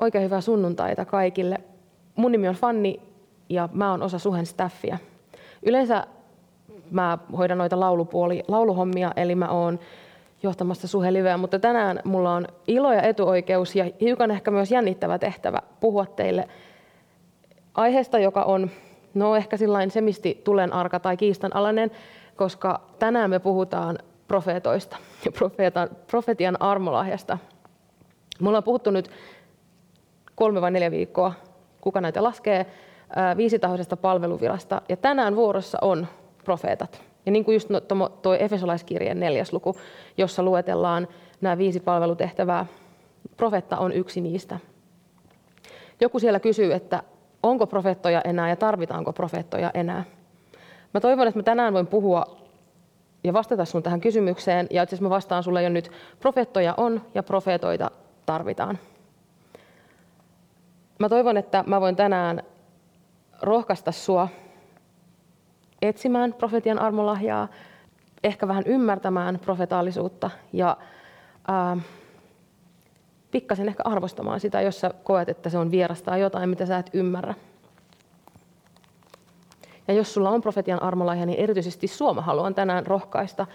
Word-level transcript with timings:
Oikein 0.00 0.24
hyvää 0.24 0.40
sunnuntaita 0.40 1.04
kaikille. 1.04 1.58
Mun 2.16 2.32
nimi 2.32 2.48
on 2.48 2.54
Fanni 2.54 3.00
ja 3.48 3.68
mä 3.72 3.90
oon 3.90 4.02
osa 4.02 4.18
Suhen 4.18 4.46
staffia. 4.46 4.98
Yleensä 5.66 6.06
mä 6.90 7.18
hoidan 7.38 7.58
noita 7.58 7.80
laulupuoli, 7.80 8.44
lauluhommia, 8.48 9.12
eli 9.16 9.34
mä 9.34 9.48
oon 9.48 9.78
johtamassa 10.42 10.88
Suhe 10.88 11.10
mutta 11.38 11.58
tänään 11.58 12.00
mulla 12.04 12.34
on 12.34 12.46
ilo 12.66 12.92
ja 12.92 13.02
etuoikeus 13.02 13.76
ja 13.76 13.90
hiukan 14.00 14.30
ehkä 14.30 14.50
myös 14.50 14.70
jännittävä 14.70 15.18
tehtävä 15.18 15.58
puhua 15.80 16.06
teille 16.06 16.48
aiheesta, 17.74 18.18
joka 18.18 18.42
on 18.42 18.70
no 19.14 19.36
ehkä 19.36 19.56
sillain 19.56 19.90
semisti 19.90 20.40
tulen 20.44 20.72
arka 20.72 21.00
tai 21.00 21.16
kiistanalainen, 21.16 21.90
koska 22.36 22.80
tänään 22.98 23.30
me 23.30 23.38
puhutaan 23.38 23.98
profeetoista 24.28 24.96
ja 25.24 25.32
profetian 26.06 26.62
armolahjasta. 26.62 27.38
Mulla 28.40 28.58
on 28.58 28.64
puhuttu 28.64 28.90
nyt 28.90 29.10
kolme 30.40 30.60
vai 30.60 30.70
neljä 30.70 30.90
viikkoa, 30.90 31.32
kuka 31.80 32.00
näitä 32.00 32.22
laskee, 32.22 32.66
viisitahoisesta 33.36 33.96
palveluvirasta. 33.96 34.82
Ja 34.88 34.96
tänään 34.96 35.36
vuorossa 35.36 35.78
on 35.82 36.06
profeetat. 36.44 37.02
Ja 37.26 37.32
niin 37.32 37.44
kuin 37.44 37.54
just 37.54 37.70
no, 37.70 37.80
tuo 38.08 38.34
Efesolaiskirjeen 38.34 39.20
neljäs 39.20 39.52
luku, 39.52 39.76
jossa 40.16 40.42
luetellaan 40.42 41.08
nämä 41.40 41.58
viisi 41.58 41.80
palvelutehtävää, 41.80 42.66
profetta 43.36 43.78
on 43.78 43.92
yksi 43.92 44.20
niistä. 44.20 44.58
Joku 46.00 46.18
siellä 46.18 46.40
kysyy, 46.40 46.72
että 46.72 47.02
onko 47.42 47.66
profeettoja 47.66 48.20
enää 48.20 48.48
ja 48.48 48.56
tarvitaanko 48.56 49.12
profeettoja 49.12 49.70
enää. 49.74 50.04
Mä 50.94 51.00
toivon, 51.00 51.28
että 51.28 51.38
mä 51.38 51.42
tänään 51.42 51.74
voin 51.74 51.86
puhua 51.86 52.24
ja 53.24 53.32
vastata 53.32 53.64
sun 53.64 53.82
tähän 53.82 54.00
kysymykseen. 54.00 54.66
Ja 54.70 54.82
itse 54.82 54.94
asiassa 54.94 55.04
mä 55.04 55.10
vastaan 55.10 55.42
sulle 55.42 55.62
jo 55.62 55.68
nyt, 55.68 55.90
profeettoja 56.20 56.74
on 56.76 57.02
ja 57.14 57.22
profeetoita 57.22 57.90
tarvitaan. 58.26 58.78
Mä 61.00 61.08
toivon, 61.08 61.36
että 61.36 61.64
mä 61.66 61.80
voin 61.80 61.96
tänään 61.96 62.42
rohkaista 63.42 63.92
sua 63.92 64.28
etsimään 65.82 66.32
profetian 66.32 66.78
armolahjaa, 66.78 67.48
ehkä 68.24 68.48
vähän 68.48 68.64
ymmärtämään 68.66 69.38
profetaalisuutta 69.38 70.30
ja 70.52 70.76
ää, 71.48 71.76
pikkasen 73.30 73.68
ehkä 73.68 73.82
arvostamaan 73.86 74.40
sitä, 74.40 74.60
jos 74.60 74.80
sä 74.80 74.90
koet, 75.04 75.28
että 75.28 75.50
se 75.50 75.58
on 75.58 75.70
vierastaa 75.70 76.16
jotain, 76.16 76.50
mitä 76.50 76.66
sä 76.66 76.78
et 76.78 76.90
ymmärrä. 76.92 77.34
Ja 79.88 79.94
jos 79.94 80.14
sulla 80.14 80.30
on 80.30 80.40
profetian 80.40 80.82
armolahja, 80.82 81.26
niin 81.26 81.38
erityisesti 81.38 81.86
Suoma 81.86 82.22
haluan 82.22 82.54
tänään 82.54 82.86
rohkaista 82.86 83.46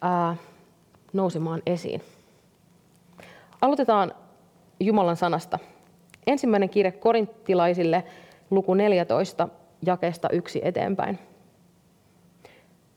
ää, 0.00 0.36
nousemaan 1.12 1.62
esiin. 1.66 2.02
Aloitetaan 3.62 4.12
Jumalan 4.80 5.16
sanasta. 5.16 5.58
Ensimmäinen 6.26 6.68
kirje 6.68 6.92
korinttilaisille, 6.92 8.04
luku 8.50 8.74
14, 8.74 9.48
jakeesta 9.86 10.28
yksi 10.28 10.60
eteenpäin. 10.64 11.18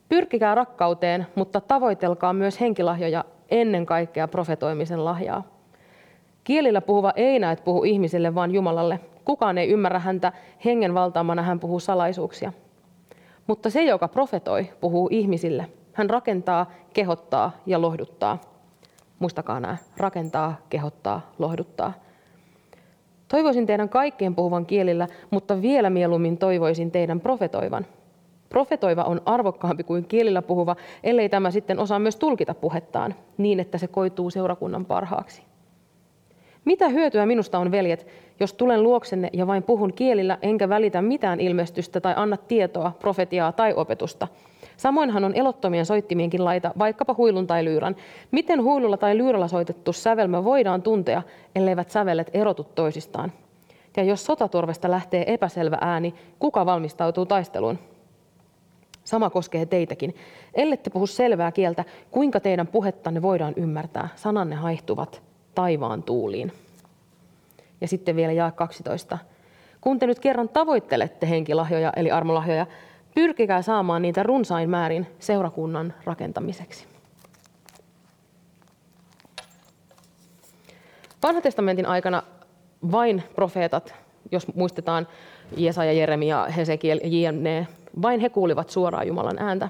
Pyrkikää 0.08 0.54
rakkauteen, 0.54 1.26
mutta 1.34 1.60
tavoitelkaa 1.60 2.32
myös 2.32 2.60
henkilahjoja 2.60 3.24
ennen 3.50 3.86
kaikkea 3.86 4.28
profetoimisen 4.28 5.04
lahjaa. 5.04 5.42
Kielillä 6.44 6.80
puhuva 6.80 7.12
ei 7.16 7.38
näet 7.38 7.64
puhu 7.64 7.84
ihmiselle, 7.84 8.34
vaan 8.34 8.50
Jumalalle. 8.50 9.00
Kukaan 9.24 9.58
ei 9.58 9.68
ymmärrä 9.68 9.98
häntä, 9.98 10.32
hengen 10.64 10.94
valtaamana 10.94 11.42
hän 11.42 11.60
puhuu 11.60 11.80
salaisuuksia. 11.80 12.52
Mutta 13.46 13.70
se, 13.70 13.84
joka 13.84 14.08
profetoi, 14.08 14.70
puhuu 14.80 15.08
ihmisille. 15.12 15.66
Hän 15.92 16.10
rakentaa, 16.10 16.70
kehottaa 16.92 17.52
ja 17.66 17.80
lohduttaa. 17.80 18.38
Muistakaa 19.18 19.60
nämä, 19.60 19.76
rakentaa, 19.96 20.56
kehottaa, 20.70 21.32
lohduttaa. 21.38 21.92
Toivoisin 23.28 23.66
teidän 23.66 23.88
kaikkien 23.88 24.34
puhuvan 24.34 24.66
kielillä, 24.66 25.06
mutta 25.30 25.62
vielä 25.62 25.90
mieluummin 25.90 26.38
toivoisin 26.38 26.90
teidän 26.90 27.20
profetoivan– 27.20 27.86
Profetoiva 28.48 29.02
on 29.02 29.20
arvokkaampi 29.26 29.84
kuin 29.84 30.04
kielillä 30.04 30.42
puhuva, 30.42 30.76
ellei 31.04 31.28
tämä 31.28 31.50
sitten 31.50 31.78
osaa 31.78 31.98
myös 31.98 32.16
tulkita 32.16 32.54
puhettaan 32.54 33.14
niin, 33.38 33.60
että 33.60 33.78
se 33.78 33.86
koituu 33.86 34.30
seurakunnan 34.30 34.84
parhaaksi. 34.84 35.42
Mitä 36.64 36.88
hyötyä 36.88 37.26
minusta 37.26 37.58
on, 37.58 37.70
veljet, 37.70 38.06
jos 38.40 38.54
tulen 38.54 38.82
luoksenne 38.82 39.30
ja 39.32 39.46
vain 39.46 39.62
puhun 39.62 39.92
kielillä, 39.92 40.38
enkä 40.42 40.68
välitä 40.68 41.02
mitään 41.02 41.40
ilmestystä 41.40 42.00
tai 42.00 42.14
anna 42.16 42.36
tietoa, 42.36 42.92
profetiaa 42.98 43.52
tai 43.52 43.74
opetusta? 43.74 44.28
Samoinhan 44.78 45.24
on 45.24 45.34
elottomien 45.34 45.86
soittimienkin 45.86 46.44
laita, 46.44 46.72
vaikkapa 46.78 47.14
huilun 47.18 47.46
tai 47.46 47.64
lyyrän. 47.64 47.96
Miten 48.30 48.62
huilulla 48.62 48.96
tai 48.96 49.18
lyyralla 49.18 49.48
soitettu 49.48 49.92
sävelmä 49.92 50.44
voidaan 50.44 50.82
tuntea, 50.82 51.22
elleivät 51.54 51.90
sävelet 51.90 52.30
erotu 52.34 52.64
toisistaan? 52.64 53.32
Ja 53.96 54.04
jos 54.04 54.24
sotaturvesta 54.24 54.90
lähtee 54.90 55.34
epäselvä 55.34 55.78
ääni, 55.80 56.14
kuka 56.38 56.66
valmistautuu 56.66 57.26
taisteluun? 57.26 57.78
Sama 59.04 59.30
koskee 59.30 59.66
teitäkin. 59.66 60.14
Ellette 60.54 60.90
puhu 60.90 61.06
selvää 61.06 61.52
kieltä, 61.52 61.84
kuinka 62.10 62.40
teidän 62.40 62.66
puhettanne 62.66 63.22
voidaan 63.22 63.54
ymmärtää? 63.56 64.08
Sananne 64.16 64.56
haihtuvat 64.56 65.22
taivaan 65.54 66.02
tuuliin. 66.02 66.52
Ja 67.80 67.88
sitten 67.88 68.16
vielä 68.16 68.32
jae 68.32 68.52
12. 68.52 69.18
Kun 69.80 69.98
te 69.98 70.06
nyt 70.06 70.18
kerran 70.18 70.48
tavoittelette 70.48 71.28
henkilahjoja 71.28 71.92
eli 71.96 72.10
armolahjoja, 72.10 72.66
pyrkikää 73.14 73.62
saamaan 73.62 74.02
niitä 74.02 74.22
runsain 74.22 74.70
määrin 74.70 75.06
seurakunnan 75.18 75.94
rakentamiseksi. 76.04 76.86
Vanhan 81.22 81.42
testamentin 81.42 81.86
aikana 81.86 82.22
vain 82.92 83.22
profeetat, 83.34 83.94
jos 84.32 84.54
muistetaan 84.54 85.08
Jesaja, 85.56 85.92
Jeremia, 85.92 86.46
Hesekiel 86.46 87.00
jne, 87.02 87.66
vain 88.02 88.20
he 88.20 88.28
kuulivat 88.28 88.70
suoraan 88.70 89.06
Jumalan 89.06 89.38
ääntä. 89.38 89.68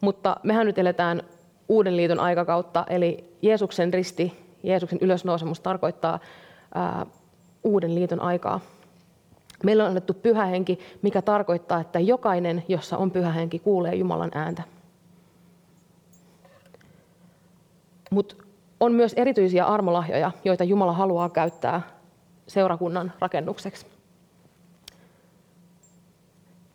Mutta 0.00 0.36
mehän 0.42 0.66
nyt 0.66 0.78
eletään 0.78 1.22
uuden 1.68 1.96
liiton 1.96 2.20
aikakautta, 2.20 2.84
eli 2.90 3.24
Jeesuksen 3.42 3.94
risti, 3.94 4.32
Jeesuksen 4.62 4.98
ylösnousemus 5.02 5.60
tarkoittaa 5.60 6.18
ää, 6.74 7.06
uuden 7.64 7.94
liiton 7.94 8.20
aikaa. 8.20 8.60
Meillä 9.62 9.82
on 9.82 9.88
annettu 9.88 10.14
pyhä 10.14 10.44
henki, 10.46 10.78
mikä 11.02 11.22
tarkoittaa, 11.22 11.80
että 11.80 12.00
jokainen, 12.00 12.64
jossa 12.68 12.96
on 12.96 13.10
pyhä 13.10 13.32
henki, 13.32 13.58
kuulee 13.58 13.94
Jumalan 13.94 14.30
ääntä. 14.34 14.62
Mutta 18.10 18.34
on 18.80 18.92
myös 18.92 19.12
erityisiä 19.12 19.66
armolahjoja, 19.66 20.30
joita 20.44 20.64
Jumala 20.64 20.92
haluaa 20.92 21.28
käyttää 21.28 21.82
seurakunnan 22.46 23.12
rakennukseksi. 23.18 23.86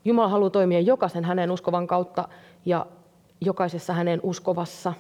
Jumala 0.06 0.28
haluaa 0.28 0.50
toimia 0.50 0.80
jokaisen 0.80 1.26
hänen 1.26 1.52
uskovan 1.52 1.88
kautta 1.88 2.28
ja 2.66 2.86
jokaisessa 3.42 3.94
hänen 3.94 4.20
uskovassa. 4.24 4.94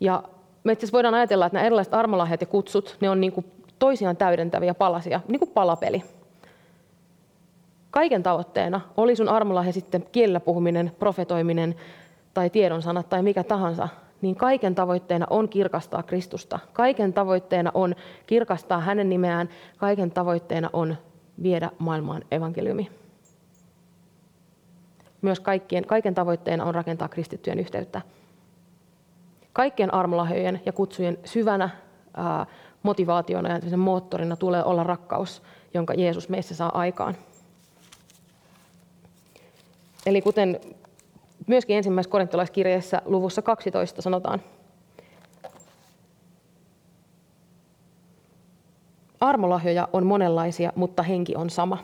Ja 0.00 0.22
me 0.64 0.72
itse 0.72 0.92
voidaan 0.92 1.14
ajatella, 1.14 1.46
että 1.46 1.56
nämä 1.56 1.66
erilaiset 1.66 1.94
armolahjat 1.94 2.40
ja 2.40 2.46
kutsut, 2.46 2.96
ne 3.00 3.10
on 3.10 3.20
niin 3.20 3.32
kuin 3.32 3.46
toisiaan 3.78 4.16
täydentäviä 4.16 4.74
palasia, 4.74 5.20
niin 5.28 5.38
kuin 5.38 5.50
palapeli. 5.50 6.02
Kaiken 7.94 8.22
tavoitteena, 8.22 8.80
oli 8.96 9.16
sun 9.16 9.28
armolahja 9.28 9.72
sitten 9.72 10.06
kielellä 10.12 10.40
puhuminen, 10.40 10.92
profetoiminen 10.98 11.74
tai 12.34 12.50
tiedonsanat 12.50 13.08
tai 13.08 13.22
mikä 13.22 13.44
tahansa, 13.44 13.88
niin 14.22 14.36
kaiken 14.36 14.74
tavoitteena 14.74 15.26
on 15.30 15.48
kirkastaa 15.48 16.02
Kristusta. 16.02 16.58
Kaiken 16.72 17.12
tavoitteena 17.12 17.70
on 17.74 17.94
kirkastaa 18.26 18.80
hänen 18.80 19.08
nimeään. 19.08 19.48
Kaiken 19.76 20.10
tavoitteena 20.10 20.70
on 20.72 20.96
viedä 21.42 21.70
maailmaan 21.78 22.22
evankeliumi. 22.30 22.90
Myös 25.22 25.40
kaikkien, 25.40 25.86
kaiken 25.86 26.14
tavoitteena 26.14 26.64
on 26.64 26.74
rakentaa 26.74 27.08
kristittyjen 27.08 27.58
yhteyttä. 27.58 28.00
Kaikkien 29.52 29.94
armolahjojen 29.94 30.60
ja 30.66 30.72
kutsujen 30.72 31.18
syvänä 31.24 31.70
ää, 32.16 32.46
motivaationa 32.82 33.48
ja 33.48 33.76
moottorina 33.76 34.36
tulee 34.36 34.64
olla 34.64 34.82
rakkaus, 34.82 35.42
jonka 35.74 35.94
Jeesus 35.94 36.28
meissä 36.28 36.54
saa 36.54 36.78
aikaan. 36.78 37.14
Eli 40.06 40.22
kuten 40.22 40.60
myöskin 41.46 41.76
ensimmäisessä 41.76 42.10
korintolaiskirjeessä 42.10 43.02
luvussa 43.04 43.42
12 43.42 44.02
sanotaan, 44.02 44.40
Armolahjoja 49.20 49.88
on 49.92 50.06
monenlaisia, 50.06 50.72
mutta 50.76 51.02
henki 51.02 51.36
on 51.36 51.50
sama. 51.50 51.78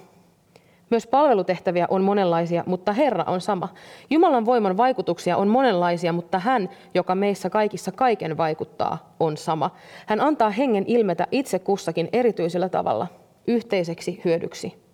Myös 0.90 1.06
palvelutehtäviä 1.06 1.86
on 1.90 2.02
monenlaisia, 2.02 2.64
mutta 2.66 2.92
Herra 2.92 3.24
on 3.26 3.40
sama. 3.40 3.68
Jumalan 4.10 4.46
voiman 4.46 4.76
vaikutuksia 4.76 5.36
on 5.36 5.48
monenlaisia, 5.48 6.12
mutta 6.12 6.38
hän, 6.38 6.68
joka 6.94 7.14
meissä 7.14 7.50
kaikissa 7.50 7.92
kaiken 7.92 8.36
vaikuttaa, 8.36 9.14
on 9.20 9.36
sama. 9.36 9.70
Hän 10.06 10.20
antaa 10.20 10.50
hengen 10.50 10.84
ilmetä 10.86 11.26
itse 11.30 11.58
kussakin 11.58 12.08
erityisellä 12.12 12.68
tavalla, 12.68 13.06
yhteiseksi 13.46 14.20
hyödyksi. 14.24 14.89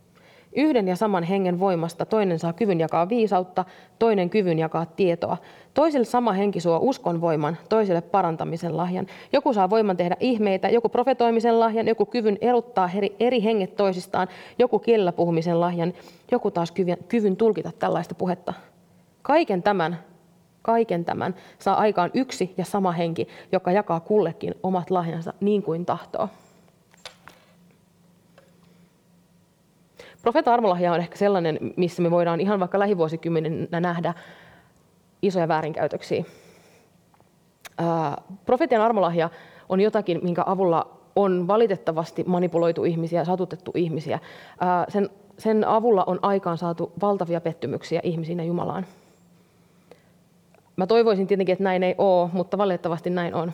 Yhden 0.57 0.89
ja 0.89 0.97
saman 0.97 1.23
hengen 1.23 1.61
voimasta 1.61 2.07
toinen 2.07 2.39
saa 2.39 2.53
kyvyn 2.53 2.81
jakaa 2.81 3.09
viisautta, 3.09 3.65
toinen 3.99 4.31
kyvyn 4.31 4.59
jakaa 4.59 4.87
tietoa. 4.87 5.37
Toiselle 5.75 6.05
sama 6.05 6.33
henki 6.33 6.61
suo 6.61 6.79
uskon 6.83 7.21
voiman, 7.21 7.57
toiselle 7.69 8.01
parantamisen 8.01 8.77
lahjan. 8.77 9.07
Joku 9.33 9.53
saa 9.53 9.71
voiman 9.71 9.97
tehdä 9.97 10.17
ihmeitä, 10.21 10.69
joku 10.69 10.89
profetoimisen 10.89 11.61
lahjan, 11.61 11.89
joku 11.89 12.07
kyvyn 12.07 12.39
erottaa 12.41 12.91
eri, 12.95 13.17
eri 13.21 13.45
henget 13.45 13.77
toisistaan, 13.77 14.29
joku 14.59 14.79
kielellä 14.79 15.13
puhumisen 15.13 15.61
lahjan, 15.61 15.93
joku 16.33 16.51
taas 16.51 16.73
kyvyn, 16.73 16.99
kyvyn 17.09 17.37
tulkita 17.37 17.71
tällaista 17.79 18.15
puhetta. 18.15 18.55
Kaiken 19.23 19.63
tämän, 19.63 19.99
kaiken 20.63 21.05
tämän 21.05 21.35
saa 21.59 21.77
aikaan 21.77 22.11
yksi 22.15 22.55
ja 22.57 22.65
sama 22.65 22.93
henki, 22.93 23.29
joka 23.53 23.73
jakaa 23.73 24.01
kullekin 24.01 24.55
omat 24.63 24.91
lahjansa 24.91 25.33
niin 25.41 25.63
kuin 25.63 25.87
tahtoo. 25.87 26.29
Profeetan 30.27 30.55
armolahja 30.55 30.93
on 30.93 31.01
ehkä 31.01 31.17
sellainen, 31.17 31.59
missä 31.77 32.03
me 32.03 32.11
voidaan 32.11 32.41
ihan 32.41 32.61
vaikka 32.61 32.79
lähivuosikymmeninä 32.79 33.81
nähdä 33.81 34.15
isoja 35.23 35.49
väärinkäytöksiä. 35.49 36.25
Profetian 38.47 38.83
armolahja 38.83 39.31
on 39.69 39.81
jotakin, 39.81 40.21
minkä 40.23 40.43
avulla 40.47 40.99
on 41.17 41.47
valitettavasti 41.47 42.25
manipuloitu 42.27 42.85
ihmisiä, 42.85 43.25
satutettu 43.25 43.73
ihmisiä. 43.75 44.19
Sen, 44.89 45.11
sen 45.39 45.69
avulla 45.69 46.05
on 46.07 46.19
aikaan 46.23 46.59
saatu 46.59 46.93
valtavia 47.03 47.41
pettymyksiä 47.41 48.01
ihmisiin 48.03 48.39
ja 48.39 48.45
Jumalaan. 48.45 48.87
Mä 50.77 50.87
toivoisin 50.87 51.27
tietenkin, 51.27 51.53
että 51.53 51.65
näin 51.65 51.83
ei 51.83 51.95
ole, 51.99 52.31
mutta 52.33 52.59
valitettavasti 52.59 53.11
näin 53.11 53.35
on. 53.35 53.53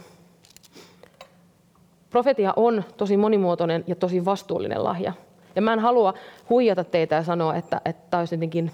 Profetia 2.11 2.53
on 2.57 2.85
tosi 2.97 3.17
monimuotoinen 3.17 3.85
ja 3.87 3.95
tosi 3.95 4.25
vastuullinen 4.25 4.85
lahja. 4.85 5.13
Ja 5.57 5.63
mä 5.63 5.73
en 5.73 5.79
halua 5.79 6.15
huijata 6.51 6.85
teitä 6.85 7.15
ja 7.15 7.23
sanoa, 7.23 7.55
että, 7.55 7.81
että 7.85 8.11
tämä 8.11 8.19
olisi 8.19 8.35
jotenkin 8.35 8.71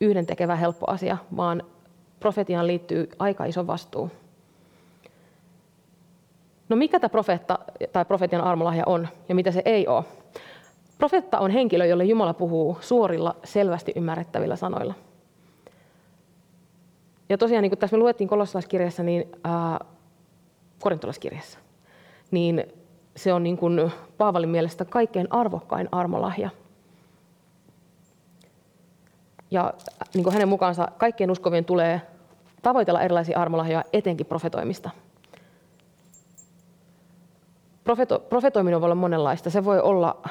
yhdentekevä 0.00 0.56
helppo 0.56 0.90
asia, 0.90 1.16
vaan 1.36 1.62
profetiaan 2.20 2.66
liittyy 2.66 3.08
aika 3.18 3.44
iso 3.44 3.66
vastuu. 3.66 4.10
No 6.68 6.76
mikä 6.76 7.00
tämä 7.00 7.08
profeetta 7.08 7.58
tai 7.92 8.04
profetian 8.04 8.44
armolahja 8.44 8.82
on 8.86 9.08
ja 9.28 9.34
mitä 9.34 9.50
se 9.50 9.62
ei 9.64 9.86
ole? 9.86 10.04
Profeetta 10.98 11.38
on 11.38 11.50
henkilö, 11.50 11.86
jolle 11.86 12.04
Jumala 12.04 12.34
puhuu 12.34 12.78
suorilla, 12.80 13.36
selvästi 13.44 13.92
ymmärrettävillä 13.96 14.56
sanoilla. 14.56 14.94
Ja 17.28 17.38
tosiaan, 17.38 17.62
niin 17.62 17.70
kuin 17.70 17.78
tässä 17.78 17.96
me 17.96 18.00
luettiin 18.00 18.28
kolossalaiskirjassa, 18.28 19.02
niin 19.02 19.24
äh, 19.46 19.88
korintolaiskirjassa, 20.80 21.58
niin 22.30 22.64
se 23.16 23.32
on 23.32 23.42
niin 23.42 23.56
kuin 23.56 23.92
Paavalin 24.18 24.48
mielestä 24.48 24.84
kaikkein 24.84 25.26
arvokkain 25.30 25.88
armolahja. 25.92 26.50
Ja 29.50 29.74
niin 30.14 30.24
kuin 30.24 30.32
hänen 30.32 30.48
mukaansa 30.48 30.88
kaikkien 30.98 31.30
uskovien 31.30 31.64
tulee 31.64 32.02
tavoitella 32.62 33.02
erilaisia 33.02 33.38
armolahjoja, 33.38 33.84
etenkin 33.92 34.26
profetoimista. 34.26 34.90
Profeto, 37.84 38.18
profetoiminen 38.18 38.80
voi 38.80 38.86
olla 38.86 38.94
monenlaista. 38.94 39.50
Se 39.50 39.64
voi 39.64 39.80
olla 39.80 40.22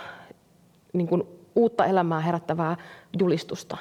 niin 0.93 1.07
kuin 1.07 1.23
uutta 1.55 1.85
elämää 1.85 2.19
herättävää 2.19 2.77
julistusta. 3.19 3.77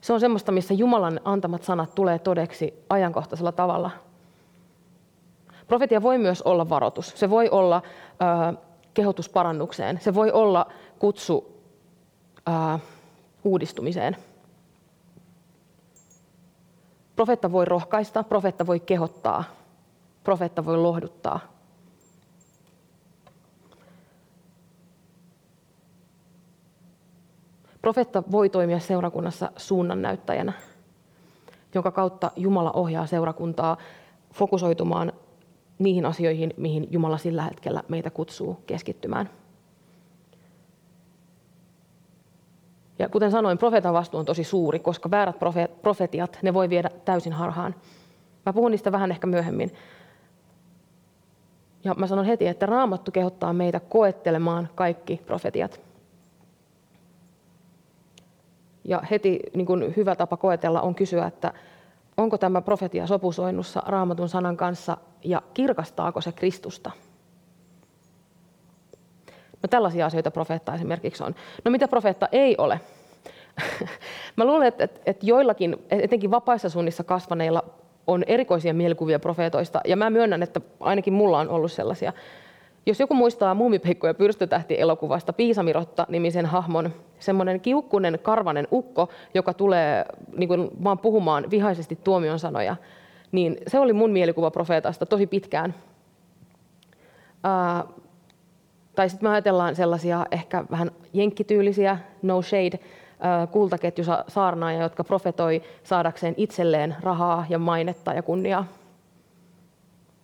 Se 0.00 0.12
on 0.12 0.20
semmoista, 0.20 0.52
missä 0.52 0.74
Jumalan 0.74 1.20
antamat 1.24 1.62
sanat 1.62 1.94
tulee 1.94 2.18
todeksi 2.18 2.84
ajankohtaisella 2.88 3.52
tavalla– 3.52 3.90
Profetia 5.70 6.02
voi 6.02 6.18
myös 6.18 6.42
olla 6.42 6.68
varoitus. 6.68 7.12
Se 7.16 7.30
voi 7.30 7.48
olla 7.48 7.76
äh, 7.76 8.56
kehotus 8.94 9.28
parannukseen. 9.28 10.00
Se 10.00 10.14
voi 10.14 10.32
olla 10.32 10.66
kutsu 10.98 11.62
äh, 12.48 12.80
uudistumiseen. 13.44 14.16
Profetta 17.16 17.52
voi 17.52 17.64
rohkaista, 17.64 18.22
profetta 18.22 18.66
voi 18.66 18.80
kehottaa, 18.80 19.44
profetta 20.24 20.64
voi 20.64 20.76
lohduttaa. 20.76 21.40
Profetta 27.82 28.22
voi 28.30 28.48
toimia 28.48 28.78
seurakunnassa 28.78 29.52
suunnannäyttäjänä, 29.56 30.52
jonka 31.74 31.90
kautta 31.90 32.30
Jumala 32.36 32.72
ohjaa 32.72 33.06
seurakuntaa 33.06 33.76
fokusoitumaan 34.32 35.12
niihin 35.80 36.06
asioihin, 36.06 36.54
mihin 36.56 36.88
Jumala 36.90 37.18
sillä 37.18 37.42
hetkellä 37.42 37.82
meitä 37.88 38.10
kutsuu 38.10 38.62
keskittymään. 38.66 39.30
Ja 42.98 43.08
kuten 43.08 43.30
sanoin, 43.30 43.58
profeetan 43.58 43.94
vastuu 43.94 44.20
on 44.20 44.26
tosi 44.26 44.44
suuri, 44.44 44.78
koska 44.78 45.10
väärät 45.10 45.36
profetiat, 45.82 46.38
ne 46.42 46.54
voi 46.54 46.70
viedä 46.70 46.90
täysin 47.04 47.32
harhaan. 47.32 47.74
Mä 48.46 48.52
puhun 48.52 48.70
niistä 48.70 48.92
vähän 48.92 49.10
ehkä 49.10 49.26
myöhemmin. 49.26 49.70
Ja 51.84 51.94
mä 51.94 52.06
sanon 52.06 52.24
heti, 52.24 52.46
että 52.46 52.66
Raamattu 52.66 53.10
kehottaa 53.10 53.52
meitä 53.52 53.80
koettelemaan 53.80 54.68
kaikki 54.74 55.20
profetiat. 55.26 55.80
Ja 58.84 59.02
heti 59.10 59.40
niin 59.54 59.66
kuin 59.66 59.96
hyvä 59.96 60.16
tapa 60.16 60.36
koetella 60.36 60.80
on 60.80 60.94
kysyä, 60.94 61.26
että 61.26 61.52
onko 62.20 62.38
tämä 62.38 62.60
profetia 62.60 63.06
sopusoinnussa 63.06 63.82
raamatun 63.86 64.28
sanan 64.28 64.56
kanssa 64.56 64.96
ja 65.24 65.42
kirkastaako 65.54 66.20
se 66.20 66.32
Kristusta? 66.32 66.90
No 69.62 69.68
tällaisia 69.70 70.06
asioita 70.06 70.30
profeetta 70.30 70.74
esimerkiksi 70.74 71.24
on. 71.24 71.34
No 71.64 71.70
mitä 71.70 71.88
profeetta 71.88 72.28
ei 72.32 72.54
ole? 72.58 72.80
Mä 74.36 74.44
luulen, 74.44 74.68
että, 74.68 74.84
että, 74.84 75.26
joillakin, 75.26 75.76
etenkin 75.90 76.30
vapaissa 76.30 76.68
suunnissa 76.68 77.04
kasvaneilla, 77.04 77.64
on 78.06 78.24
erikoisia 78.26 78.74
mielikuvia 78.74 79.18
profeetoista, 79.18 79.80
ja 79.84 79.96
mä 79.96 80.10
myönnän, 80.10 80.42
että 80.42 80.60
ainakin 80.80 81.12
mulla 81.12 81.38
on 81.38 81.48
ollut 81.48 81.72
sellaisia. 81.72 82.12
Jos 82.86 83.00
joku 83.00 83.14
muistaa 83.14 83.54
Muumipeikko 83.54 84.06
ja 84.06 84.14
pyrstötähti 84.14 84.80
elokuvasta 84.80 85.32
Piisamirotta 85.32 86.06
nimisen 86.08 86.46
hahmon, 86.46 86.94
semmoinen 87.18 87.60
kiukkunen, 87.60 88.18
karvanen 88.22 88.68
ukko, 88.72 89.08
joka 89.34 89.54
tulee 89.54 90.04
niin 90.36 90.48
kuin, 90.48 90.70
vaan 90.84 90.98
puhumaan 90.98 91.50
vihaisesti 91.50 91.98
tuomion 92.04 92.38
sanoja, 92.38 92.76
niin 93.32 93.56
se 93.66 93.78
oli 93.78 93.92
mun 93.92 94.10
mielikuva 94.10 94.50
profeetasta 94.50 95.06
tosi 95.06 95.26
pitkään. 95.26 95.74
Ää, 97.44 97.84
tai 98.94 99.08
sitten 99.08 99.28
me 99.28 99.32
ajatellaan 99.32 99.76
sellaisia 99.76 100.26
ehkä 100.30 100.64
vähän 100.70 100.90
jenkkityylisiä, 101.12 101.98
no 102.22 102.42
shade, 102.42 102.78
kultaketju 103.50 104.04
saarnaajia, 104.28 104.82
jotka 104.82 105.04
profetoi 105.04 105.62
saadakseen 105.82 106.34
itselleen 106.36 106.96
rahaa 107.00 107.46
ja 107.48 107.58
mainetta 107.58 108.12
ja 108.12 108.22
kunniaa. 108.22 108.66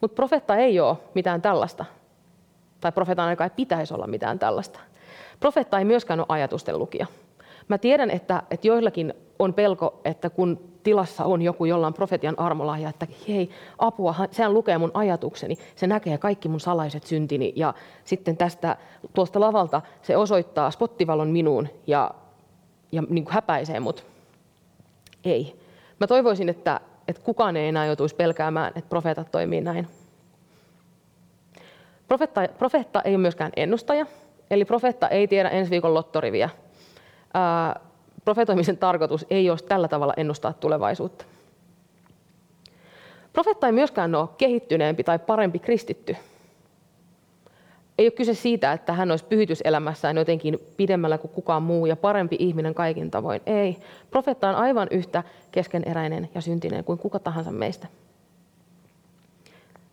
Mutta 0.01 0.15
profetta 0.15 0.57
ei 0.57 0.81
ole 0.81 0.97
mitään 1.15 1.43
tällaista 1.43 1.85
tai 2.81 2.93
profeetan 2.93 3.29
aika 3.29 3.45
ei 3.45 3.51
pitäisi 3.51 3.95
olla 3.95 4.07
mitään 4.07 4.39
tällaista. 4.39 4.81
Profeetta 5.41 5.79
ei 5.79 5.85
myöskään 5.85 6.21
ole 6.21 6.27
ajatusten 6.29 6.79
lukija. 6.79 7.07
Mä 7.69 7.79
tiedän, 7.79 8.11
että, 8.11 8.43
että 8.51 8.67
joillakin 8.67 9.15
on 9.39 9.55
pelko, 9.55 10.01
että 10.05 10.31
kun 10.31 10.61
tilassa 10.83 11.25
on 11.25 11.43
joku, 11.43 11.65
jolla 11.65 11.87
on 11.87 11.95
profetian 11.95 12.39
armolahja, 12.39 12.89
että 12.89 13.07
hei, 13.29 13.51
apua, 13.79 14.15
sehän 14.31 14.55
lukee 14.55 14.79
mun 14.79 14.91
ajatukseni, 14.95 15.57
se 15.77 15.87
näkee 15.87 16.19
kaikki 16.19 16.49
mun 16.49 16.61
salaiset 16.61 17.03
syntini 17.03 17.53
ja 17.57 17.75
sitten 18.05 18.37
tästä 18.37 18.77
tuosta 19.15 19.41
lavalta 19.41 19.83
se 20.03 20.17
osoittaa 20.17 20.71
spottivalon 20.71 21.29
minuun 21.29 21.69
ja, 21.87 22.11
ja 22.93 23.03
niin 23.09 23.25
kuin 23.25 23.35
häpäisee 23.35 23.81
mut. 23.81 24.07
Ei. 25.25 25.57
Mä 26.01 26.07
toivoisin, 26.07 26.49
että, 26.49 26.81
että 27.09 27.23
kukaan 27.23 27.57
ei 27.57 27.69
enää 27.69 27.87
joutuisi 27.87 28.15
pelkäämään, 28.15 28.73
että 28.77 28.89
profeetat 28.89 29.31
toimii 29.31 29.61
näin. 29.61 29.87
Profetta, 32.09 32.41
profetta 32.59 33.03
ei 33.03 33.15
ole 33.15 33.23
myöskään 33.23 33.53
ennustaja, 33.57 34.07
eli 34.51 34.65
profetta 34.65 35.09
ei 35.09 35.29
tiedä 35.29 35.49
ensi 35.49 35.71
viikon 35.71 35.95
lottoriviä. 35.95 36.51
Ää, 37.35 37.81
profetoimisen 38.25 38.79
tarkoitus 38.79 39.27
ei 39.31 39.51
ole 39.51 39.59
tällä 39.69 39.89
tavalla 39.89 40.15
ennustaa 40.17 40.53
tulevaisuutta. 40.53 41.25
Profetta 43.33 43.67
ei 43.67 43.73
myöskään 43.73 44.15
ole 44.15 44.29
kehittyneempi 44.39 45.05
tai 45.05 45.19
parempi 45.19 45.59
kristitty. 45.59 46.17
Ei 47.99 48.07
ole 48.07 48.11
kyse 48.11 48.35
siitä, 48.35 48.73
että 48.73 48.93
hän 48.93 49.11
olisi 49.11 49.25
pyhityselämässään 49.25 50.17
jotenkin 50.17 50.59
pidemmällä 50.77 51.19
kuin 51.19 51.31
kukaan 51.31 51.63
muu 51.63 51.87
ja 51.87 51.97
parempi 51.97 52.37
ihminen 52.39 52.75
kaikin 52.75 53.11
tavoin. 53.11 53.41
Ei. 53.47 53.77
Profetta 54.11 54.49
on 54.49 54.55
aivan 54.55 54.89
yhtä 54.91 55.23
keskeneräinen 55.53 56.29
ja 56.35 56.41
syntinen 56.41 56.85
kuin 56.85 56.99
kuka 56.99 57.19
tahansa 57.19 57.53
meistä. 57.53 57.87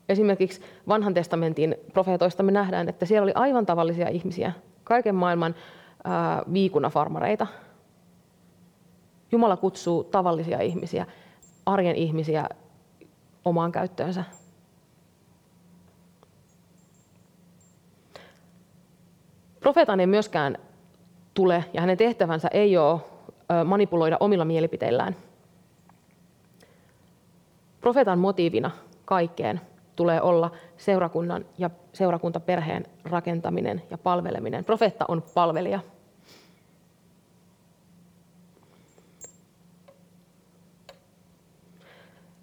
Esimerkiksi 0.10 0.62
vanhan 0.88 1.14
testamentin 1.14 1.76
profeetoista 1.94 2.44
me 2.44 2.52
nähdään, 2.52 2.90
että 2.90 3.06
siellä 3.06 3.24
oli 3.24 3.32
aivan 3.36 3.66
tavallisia 3.66 4.10
ihmisiä, 4.10 4.52
kaiken 4.84 5.16
maailman 5.16 5.56
viikunafarmareita. 6.54 7.48
Jumala 9.32 9.58
kutsuu 9.58 10.04
tavallisia 10.04 10.62
ihmisiä, 10.62 11.06
arjen 11.66 11.96
ihmisiä 11.96 12.50
omaan 13.46 13.72
käyttöönsä. 13.72 14.24
Profeetan 19.60 20.00
ei 20.00 20.08
myöskään 20.08 20.58
tule 21.34 21.66
ja 21.74 21.82
hänen 21.82 21.98
tehtävänsä 21.98 22.48
ei 22.48 22.78
ole 22.78 23.02
manipuloida 23.66 24.18
omilla 24.20 24.46
mielipiteillään. 24.46 25.16
Profeetan 27.82 28.20
motiivina 28.20 28.72
kaikkeen 29.06 29.62
tulee 29.96 30.22
olla 30.22 30.52
seurakunnan 30.78 31.46
ja 31.58 31.70
seurakuntaperheen 31.94 32.86
rakentaminen 33.04 33.82
ja 33.90 33.98
palveleminen. 33.98 34.66
Profeetta 34.66 35.06
on 35.08 35.24
palvelija. 35.34 35.80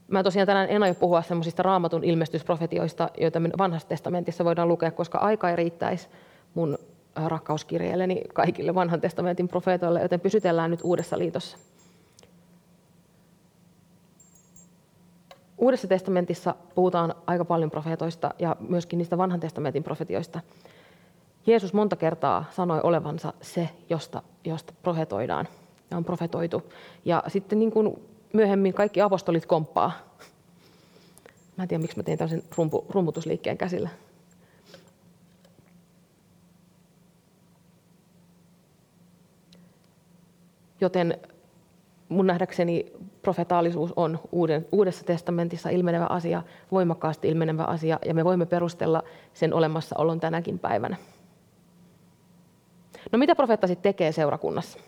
Mä 0.09 0.23
tosiaan 0.23 0.47
tänään 0.47 0.69
en 0.69 0.83
aio 0.83 0.95
puhua 0.95 1.23
semmoisista 1.23 1.63
raamatun 1.63 2.05
ilmestysprofetioista, 2.05 3.11
joita 3.21 3.41
me 3.41 3.51
vanhassa 3.59 3.89
testamentissa 3.89 4.45
voidaan 4.45 4.69
lukea, 4.69 4.91
koska 4.91 5.19
aika 5.19 5.51
ei 5.51 5.57
riittäisi 5.57 6.09
mun 6.55 6.79
rakkauskirjeelleni 7.27 8.23
kaikille 8.35 8.75
vanhan 8.75 9.01
testamentin 9.01 9.49
profeetoille, 9.49 10.03
joten 10.03 10.21
pysytellään 10.21 10.71
nyt 10.71 10.81
uudessa 10.83 11.19
liitossa. 11.19 11.59
Uudessa 15.61 15.89
testamentissa 15.89 16.55
puhutaan 16.75 17.15
aika 17.27 17.45
paljon 17.45 17.71
profeetoista 17.71 18.35
ja 18.39 18.57
myöskin 18.61 18.99
niistä 18.99 19.19
vanhan 19.19 19.41
testamentin 19.41 19.85
profetioista. 19.85 20.41
Jeesus 21.47 21.73
monta 21.73 21.97
kertaa 21.97 22.45
sanoi 22.51 22.81
olevansa 22.83 23.33
se, 23.41 23.69
josta, 23.91 24.23
josta 24.45 24.75
profetoidaan 24.83 25.49
ja 25.91 25.97
on 25.97 26.05
profetoitu. 26.05 26.63
Ja 27.05 27.23
sitten 27.29 27.59
niin 27.59 27.71
kuin 27.71 28.03
myöhemmin 28.33 28.75
kaikki 28.75 29.01
apostolit 29.01 29.47
komppaa. 29.47 29.93
Mä 31.57 31.65
en 31.65 31.69
tiedä, 31.69 31.83
miksi 31.83 31.97
mä 31.97 32.03
tein 32.03 32.19
tämmöisen 32.19 32.43
rumpu, 32.57 32.87
rummutusliikkeen 32.91 33.59
käsillä. 33.59 33.89
Joten 40.81 41.19
mun 42.11 42.27
nähdäkseni 42.27 42.93
profetaalisuus 43.23 43.93
on 43.97 44.19
uuden, 44.33 44.67
uudessa 44.73 45.05
testamentissa 45.05 45.71
ilmenevä 45.71 46.07
asia, 46.07 46.43
voimakkaasti 46.73 47.29
ilmenevä 47.29 47.65
asia, 47.65 47.99
ja 48.07 48.15
me 48.15 48.25
voimme 48.25 48.47
perustella 48.47 49.03
sen 49.35 49.55
olemassaolon 49.55 50.21
tänäkin 50.21 50.59
päivänä. 50.59 50.97
No 53.13 53.19
mitä 53.19 53.35
profeetta 53.35 53.67
sitten 53.67 53.93
tekee 53.93 54.13
seurakunnassa? 54.13 54.79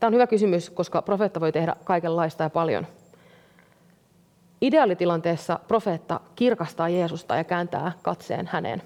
Tämä 0.00 0.08
on 0.08 0.14
hyvä 0.14 0.26
kysymys, 0.26 0.70
koska 0.70 1.02
profeetta 1.02 1.40
voi 1.40 1.52
tehdä 1.52 1.76
kaikenlaista 1.84 2.42
ja 2.42 2.50
paljon. 2.50 2.86
Ideaalitilanteessa 4.60 5.58
profeetta 5.68 6.20
kirkastaa 6.36 6.88
Jeesusta 6.88 7.36
ja 7.36 7.44
kääntää 7.44 7.92
katseen 8.02 8.46
häneen. 8.46 8.82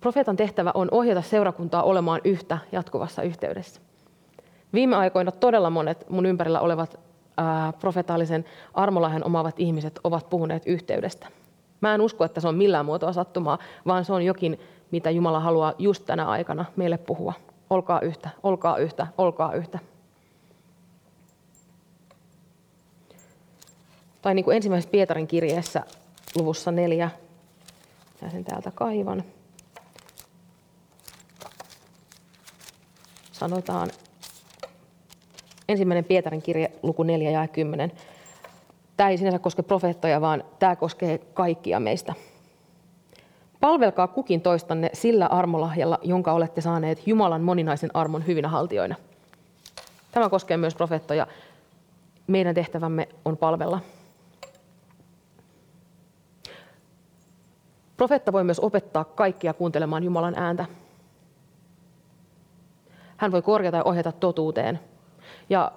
Profeetan 0.00 0.36
tehtävä 0.36 0.72
on 0.74 0.88
ohjata 0.90 1.22
seurakuntaa 1.22 1.82
olemaan 1.82 2.20
yhtä 2.24 2.58
jatkuvassa 2.72 3.22
yhteydessä. 3.22 3.80
Viime 4.72 4.96
aikoina 4.96 5.32
todella 5.32 5.70
monet 5.70 6.10
mun 6.10 6.26
ympärillä 6.26 6.60
olevat 6.60 7.00
ää, 7.36 7.72
profetaalisen 7.72 8.44
armolahjan 8.74 9.24
omaavat 9.24 9.60
ihmiset 9.60 10.00
ovat 10.04 10.30
puhuneet 10.30 10.62
yhteydestä. 10.66 11.26
Mä 11.80 11.94
en 11.94 12.00
usko, 12.00 12.24
että 12.24 12.40
se 12.40 12.48
on 12.48 12.54
millään 12.54 12.86
muotoa 12.86 13.12
sattumaa, 13.12 13.58
vaan 13.86 14.04
se 14.04 14.12
on 14.12 14.22
jokin, 14.22 14.60
mitä 14.90 15.10
Jumala 15.10 15.40
haluaa 15.40 15.74
just 15.78 16.04
tänä 16.06 16.26
aikana 16.26 16.64
meille 16.76 16.98
puhua. 16.98 17.32
Olkaa 17.70 18.00
yhtä, 18.00 18.30
olkaa 18.42 18.76
yhtä, 18.76 19.06
olkaa 19.18 19.54
yhtä. 19.54 19.78
Tai 24.22 24.34
niin 24.34 24.44
kuin 24.44 24.56
ensimmäisessä 24.56 24.90
Pietarin 24.90 25.26
kirjeessä 25.26 25.82
luvussa 26.36 26.72
neljä, 26.72 27.10
ja 28.22 28.30
sen 28.30 28.44
täältä 28.44 28.70
kaivan. 28.70 29.24
Sanotaan 33.38 33.90
ensimmäinen 35.68 36.04
Pietarin 36.04 36.42
kirje, 36.42 36.70
luku 36.82 37.02
4 37.02 37.30
ja 37.30 37.48
10. 37.48 37.92
Tämä 38.96 39.10
ei 39.10 39.18
sinänsä 39.18 39.38
koske 39.38 39.62
profeettoja, 39.62 40.20
vaan 40.20 40.44
tämä 40.58 40.76
koskee 40.76 41.18
kaikkia 41.18 41.80
meistä. 41.80 42.14
Palvelkaa 43.60 44.08
kukin 44.08 44.40
toistanne 44.40 44.90
sillä 44.92 45.26
armolahjalla, 45.26 45.98
jonka 46.02 46.32
olette 46.32 46.60
saaneet 46.60 47.06
Jumalan 47.06 47.42
moninaisen 47.42 47.90
armon 47.94 48.26
hyvinä 48.26 48.48
haltioina. 48.48 48.94
Tämä 50.12 50.28
koskee 50.28 50.56
myös 50.56 50.74
profeettoja. 50.74 51.26
Meidän 52.26 52.54
tehtävämme 52.54 53.08
on 53.24 53.36
palvella. 53.36 53.80
Profeetta 57.96 58.32
voi 58.32 58.44
myös 58.44 58.60
opettaa 58.60 59.04
kaikkia 59.04 59.54
kuuntelemaan 59.54 60.04
Jumalan 60.04 60.34
ääntä. 60.38 60.66
Hän 63.18 63.32
voi 63.32 63.42
korjata 63.42 63.76
ja 63.76 63.84
ohjata 63.84 64.12
totuuteen. 64.12 64.80
Ja 65.50 65.72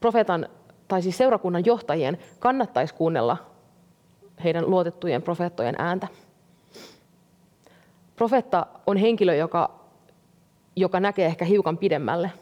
profeetan, 0.00 0.48
tai 0.88 1.02
siis 1.02 1.18
seurakunnan 1.18 1.64
johtajien 1.64 2.18
kannattaisi 2.38 2.94
kuunnella 2.94 3.36
heidän 4.44 4.70
luotettujen 4.70 5.22
profeettojen 5.22 5.74
ääntä. 5.78 6.08
Profeetta 8.16 8.66
on 8.86 8.96
henkilö, 8.96 9.34
joka, 9.34 9.70
joka 10.76 11.00
näkee 11.00 11.26
ehkä 11.26 11.44
hiukan 11.44 11.78
pidemmälle 11.78 12.32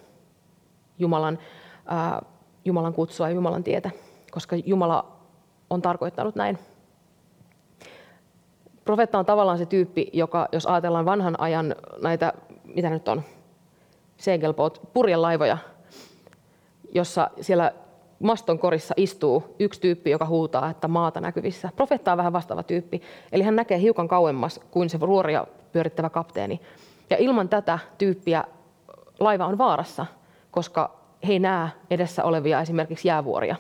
Jumalan, 0.99 1.39
ää, 1.87 2.23
Jumalan 2.65 2.95
kutsua 2.95 3.29
ja 3.29 3.35
Jumalan 3.35 3.65
tietä, 3.65 3.91
koska 4.31 4.57
Jumala 4.57 5.17
on 5.71 5.83
tarkoittanut 5.83 6.35
näin. 6.35 6.59
Profeetta 8.85 9.19
on 9.19 9.27
tavallaan 9.27 9.59
se 9.59 9.67
tyyppi, 9.67 10.11
joka, 10.13 10.49
jos 10.53 10.67
ajatellaan 10.67 11.05
vanhan 11.05 11.41
ajan 11.41 11.77
näitä, 12.03 12.33
mitä 12.65 12.91
nyt 12.91 13.09
on, 13.09 13.23
segelboat, 14.17 14.81
purjelaivoja, 14.93 15.59
jossa 16.95 17.31
siellä 17.41 17.73
maston 18.23 18.59
korissa 18.59 18.95
istuu 18.97 19.57
yksi 19.59 19.81
tyyppi, 19.81 20.11
joka 20.11 20.27
huutaa, 20.27 20.71
että 20.71 20.89
maata 20.89 21.21
näkyvissä. 21.21 21.71
Profeetta 21.77 22.13
on 22.13 22.19
vähän 22.19 22.33
vastaava 22.33 22.63
tyyppi, 22.63 23.03
eli 23.33 23.43
hän 23.43 23.57
näkee 23.57 23.81
hiukan 23.81 24.09
kauemmas 24.09 24.61
kuin 24.71 24.91
se 24.91 24.99
ruoria 25.01 25.47
pyörittävä 25.73 26.11
kapteeni. 26.11 26.61
Ja 27.11 27.17
ilman 27.17 27.49
tätä 27.49 27.79
tyyppiä 27.99 28.45
laiva 29.21 29.47
on 29.47 29.59
vaarassa, 29.59 30.07
koska 30.51 30.97
he 31.27 31.33
ei 31.33 31.39
näe 31.39 31.69
edessä 31.91 32.25
olevia 32.25 32.61
esimerkiksi 32.61 33.09
jäävuoria. 33.09 33.57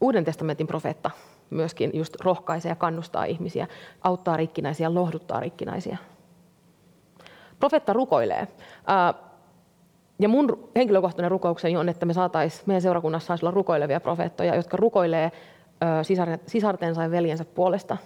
Uuden 0.00 0.24
testamentin 0.24 0.66
profeetta 0.66 1.10
myöskin 1.50 1.90
just 1.94 2.16
rohkaisee 2.20 2.70
ja 2.70 2.76
kannustaa 2.76 3.24
ihmisiä, 3.24 3.66
auttaa 4.02 4.36
rikkinäisiä, 4.36 4.94
lohduttaa 4.94 5.40
rikkinäisiä. 5.40 5.98
Profetta 7.58 7.92
rukoilee. 7.92 8.48
Ja 10.18 10.28
mun 10.28 10.68
henkilökohtainen 10.76 11.30
rukoukseni 11.30 11.76
on, 11.76 11.88
että 11.88 12.06
me 12.06 12.12
saatais, 12.12 12.66
meidän 12.66 12.82
seurakunnassa 12.82 13.26
saisi 13.26 13.44
olla 13.44 13.54
rukoilevia 13.54 14.00
profeettoja, 14.00 14.56
jotka 14.56 14.76
rukoilee 14.76 15.32
sisartensa 16.46 17.02
ja 17.02 17.10
veljensä 17.10 17.44
puolesta. 17.44 17.96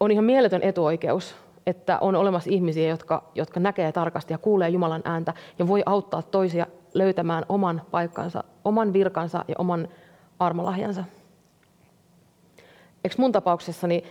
On 0.00 0.10
ihan 0.10 0.24
mieletön 0.24 0.62
etuoikeus, 0.62 1.36
että 1.66 1.98
on 2.00 2.16
olemassa 2.16 2.50
ihmisiä, 2.50 2.88
jotka, 2.88 3.30
jotka 3.34 3.60
näkee 3.60 3.92
tarkasti 3.92 4.32
ja 4.32 4.38
kuulee 4.38 4.68
Jumalan 4.68 5.02
ääntä 5.04 5.34
ja 5.58 5.68
voi 5.68 5.82
auttaa 5.86 6.22
toisia 6.22 6.66
löytämään 6.94 7.44
oman 7.48 7.82
paikkansa, 7.90 8.44
oman 8.64 8.92
virkansa 8.92 9.44
ja 9.48 9.54
oman 9.58 9.88
armolahjansa. 10.38 11.04
Eikö 13.04 13.16
mun 13.18 13.32
tapauksessani 13.32 14.04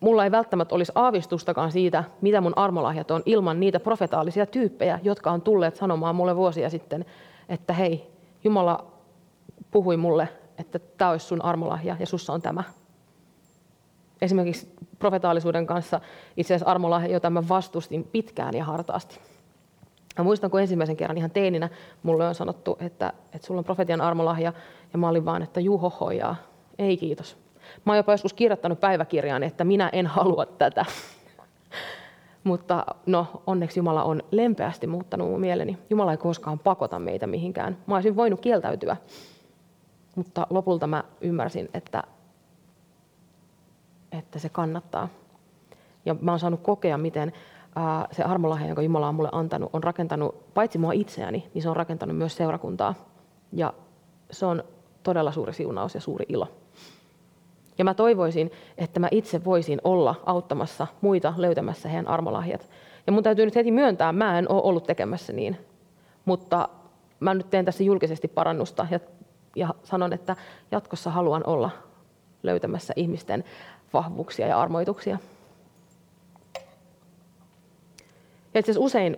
mulla 0.00 0.24
ei 0.24 0.30
välttämättä 0.30 0.74
olisi 0.74 0.92
aavistustakaan 0.94 1.72
siitä, 1.72 2.04
mitä 2.20 2.40
mun 2.40 2.58
armolahjat 2.58 3.10
on, 3.10 3.22
ilman 3.26 3.60
niitä 3.60 3.80
profetaalisia 3.80 4.46
tyyppejä, 4.46 5.00
jotka 5.02 5.30
on 5.30 5.42
tulleet 5.42 5.76
sanomaan 5.76 6.16
mulle 6.16 6.36
vuosia 6.36 6.70
sitten, 6.70 7.04
että 7.48 7.72
hei, 7.72 8.10
Jumala 8.44 8.86
puhui 9.70 9.96
mulle, 9.96 10.28
että 10.58 10.78
tämä 10.78 11.10
olisi 11.10 11.26
sun 11.26 11.44
armolahja 11.44 11.96
ja 12.00 12.06
sussa 12.06 12.32
on 12.32 12.42
tämä. 12.42 12.62
Esimerkiksi 14.22 14.74
profetaalisuuden 14.98 15.66
kanssa 15.66 16.00
itse 16.36 16.54
asiassa 16.54 16.70
armolahja, 16.70 17.12
jota 17.12 17.30
mä 17.30 17.48
vastustin 17.48 18.04
pitkään 18.04 18.54
ja 18.54 18.64
hartaasti. 18.64 19.20
Mä 20.18 20.24
muistan, 20.24 20.50
kun 20.50 20.60
ensimmäisen 20.60 20.96
kerran 20.96 21.18
ihan 21.18 21.30
teininä 21.30 21.68
mulle 22.02 22.28
on 22.28 22.34
sanottu, 22.34 22.76
että, 22.80 23.12
että 23.32 23.46
sulla 23.46 23.58
on 23.58 23.64
profetian 23.64 24.00
armolahja, 24.00 24.52
ja 24.92 24.98
mä 24.98 25.08
olin 25.08 25.24
vaan, 25.24 25.42
että 25.42 25.60
juhohojaa, 25.60 26.36
ei 26.78 26.96
kiitos. 26.96 27.36
Mä 27.84 27.92
oon 27.92 27.96
jopa 27.96 28.12
joskus 28.12 28.32
kirjoittanut 28.32 28.80
päiväkirjaan, 28.80 29.42
että 29.42 29.64
minä 29.64 29.90
en 29.92 30.06
halua 30.06 30.46
tätä. 30.46 30.84
Mutta 32.44 32.86
no, 33.06 33.42
onneksi 33.46 33.80
Jumala 33.80 34.04
on 34.04 34.22
lempeästi 34.30 34.86
muuttanut 34.86 35.28
mun 35.28 35.40
mieleni. 35.40 35.78
Jumala 35.90 36.10
ei 36.10 36.16
koskaan 36.16 36.58
pakota 36.58 36.98
meitä 36.98 37.26
mihinkään. 37.26 37.78
Mä 37.86 37.94
olisin 37.94 38.16
voinut 38.16 38.40
kieltäytyä, 38.40 38.96
mutta 40.16 40.46
lopulta 40.50 40.86
mä 40.86 41.04
ymmärsin, 41.20 41.68
että, 41.74 42.02
että 44.12 44.38
se 44.38 44.48
kannattaa. 44.48 45.08
Ja 46.04 46.16
mä 46.20 46.32
oon 46.32 46.38
saanut 46.40 46.60
kokea, 46.60 46.98
miten 46.98 47.32
se 48.12 48.22
armolahja, 48.22 48.66
jonka 48.66 48.82
Jumala 48.82 49.08
on 49.08 49.14
mulle 49.14 49.28
antanut, 49.32 49.70
on 49.72 49.84
rakentanut 49.84 50.54
paitsi 50.54 50.78
mua 50.78 50.92
itseäni, 50.92 51.50
niin 51.54 51.62
se 51.62 51.68
on 51.68 51.76
rakentanut 51.76 52.16
myös 52.16 52.36
seurakuntaa. 52.36 52.94
Ja 53.52 53.72
se 54.30 54.46
on 54.46 54.64
todella 55.02 55.32
suuri 55.32 55.52
siunaus 55.52 55.94
ja 55.94 56.00
suuri 56.00 56.26
ilo. 56.28 56.48
Ja 57.78 57.84
mä 57.84 57.94
toivoisin, 57.94 58.50
että 58.78 59.00
mä 59.00 59.08
itse 59.10 59.44
voisin 59.44 59.80
olla 59.84 60.14
auttamassa 60.26 60.86
muita 61.00 61.34
löytämässä 61.36 61.88
heidän 61.88 62.08
armolahjat. 62.08 62.68
Ja 63.06 63.12
mun 63.12 63.22
täytyy 63.22 63.44
nyt 63.44 63.54
heti 63.54 63.70
myöntää, 63.70 64.12
mä 64.12 64.38
en 64.38 64.50
ole 64.50 64.62
ollut 64.62 64.84
tekemässä 64.84 65.32
niin. 65.32 65.56
Mutta 66.24 66.68
mä 67.20 67.34
nyt 67.34 67.50
teen 67.50 67.64
tässä 67.64 67.84
julkisesti 67.84 68.28
parannusta 68.28 68.86
ja, 68.90 69.00
ja 69.56 69.74
sanon, 69.82 70.12
että 70.12 70.36
jatkossa 70.70 71.10
haluan 71.10 71.42
olla 71.46 71.70
löytämässä 72.42 72.92
ihmisten 72.96 73.44
vahvuuksia 73.92 74.46
ja 74.46 74.60
armoituksia. 74.60 75.18
Ja 78.54 78.60
itse 78.60 78.72
asiassa 78.72 78.84
usein 78.84 79.16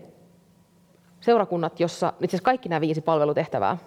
seurakunnat, 1.21 1.81
jossa 1.81 2.09
itse 2.09 2.37
asiassa 2.37 2.45
kaikki 2.45 2.69
nämä 2.69 2.81
viisi 2.81 3.01
palvelutehtävää 3.01 3.79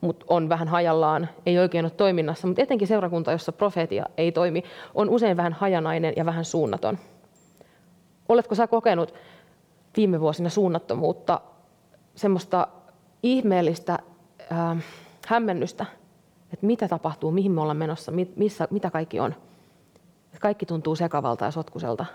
mutta 0.00 0.26
on 0.28 0.48
vähän 0.48 0.68
hajallaan, 0.68 1.28
ei 1.46 1.58
oikein 1.58 1.84
ole 1.84 1.90
toiminnassa, 1.90 2.46
mutta 2.46 2.62
etenkin 2.62 2.88
seurakunta, 2.88 3.32
jossa 3.32 3.52
profeetia 3.52 4.06
ei 4.16 4.32
toimi, 4.32 4.64
on 4.94 5.08
usein 5.08 5.36
vähän 5.36 5.52
hajanainen 5.52 6.14
ja 6.16 6.26
vähän 6.26 6.44
suunnaton. 6.44 6.98
Oletko 8.28 8.54
sä 8.54 8.66
kokenut 8.66 9.14
viime 9.96 10.20
vuosina 10.20 10.48
suunnattomuutta, 10.48 11.40
semmoista 12.14 12.68
ihmeellistä 13.22 13.98
äh, 14.52 14.84
hämmennystä, 15.26 15.86
että 16.52 16.66
mitä 16.66 16.88
tapahtuu, 16.88 17.30
mihin 17.30 17.52
me 17.52 17.60
ollaan 17.60 17.76
menossa, 17.76 18.12
missä, 18.36 18.68
mitä 18.70 18.90
kaikki 18.90 19.20
on. 19.20 19.34
Kaikki 20.40 20.66
tuntuu 20.66 20.96
sekavalta 20.96 21.44
ja 21.44 21.50
sotkuselta. 21.50 22.06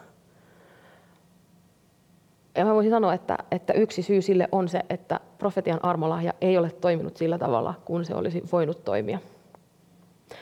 Ja 2.56 2.66
mä 2.66 2.74
voisin 2.74 2.92
sanoa, 2.92 3.14
että, 3.14 3.38
että 3.52 3.74
yksi 3.74 4.02
syy 4.02 4.22
sille 4.22 4.48
on 4.52 4.68
se, 4.68 4.82
että 4.90 5.20
profetian 5.38 5.80
armolahja 5.84 6.34
ei 6.42 6.58
ole 6.58 6.72
toiminut 6.72 7.18
sillä 7.18 7.38
tavalla, 7.38 7.74
kun 7.86 8.06
se 8.06 8.16
olisi 8.16 8.44
voinut 8.52 8.84
toimia. 8.84 9.20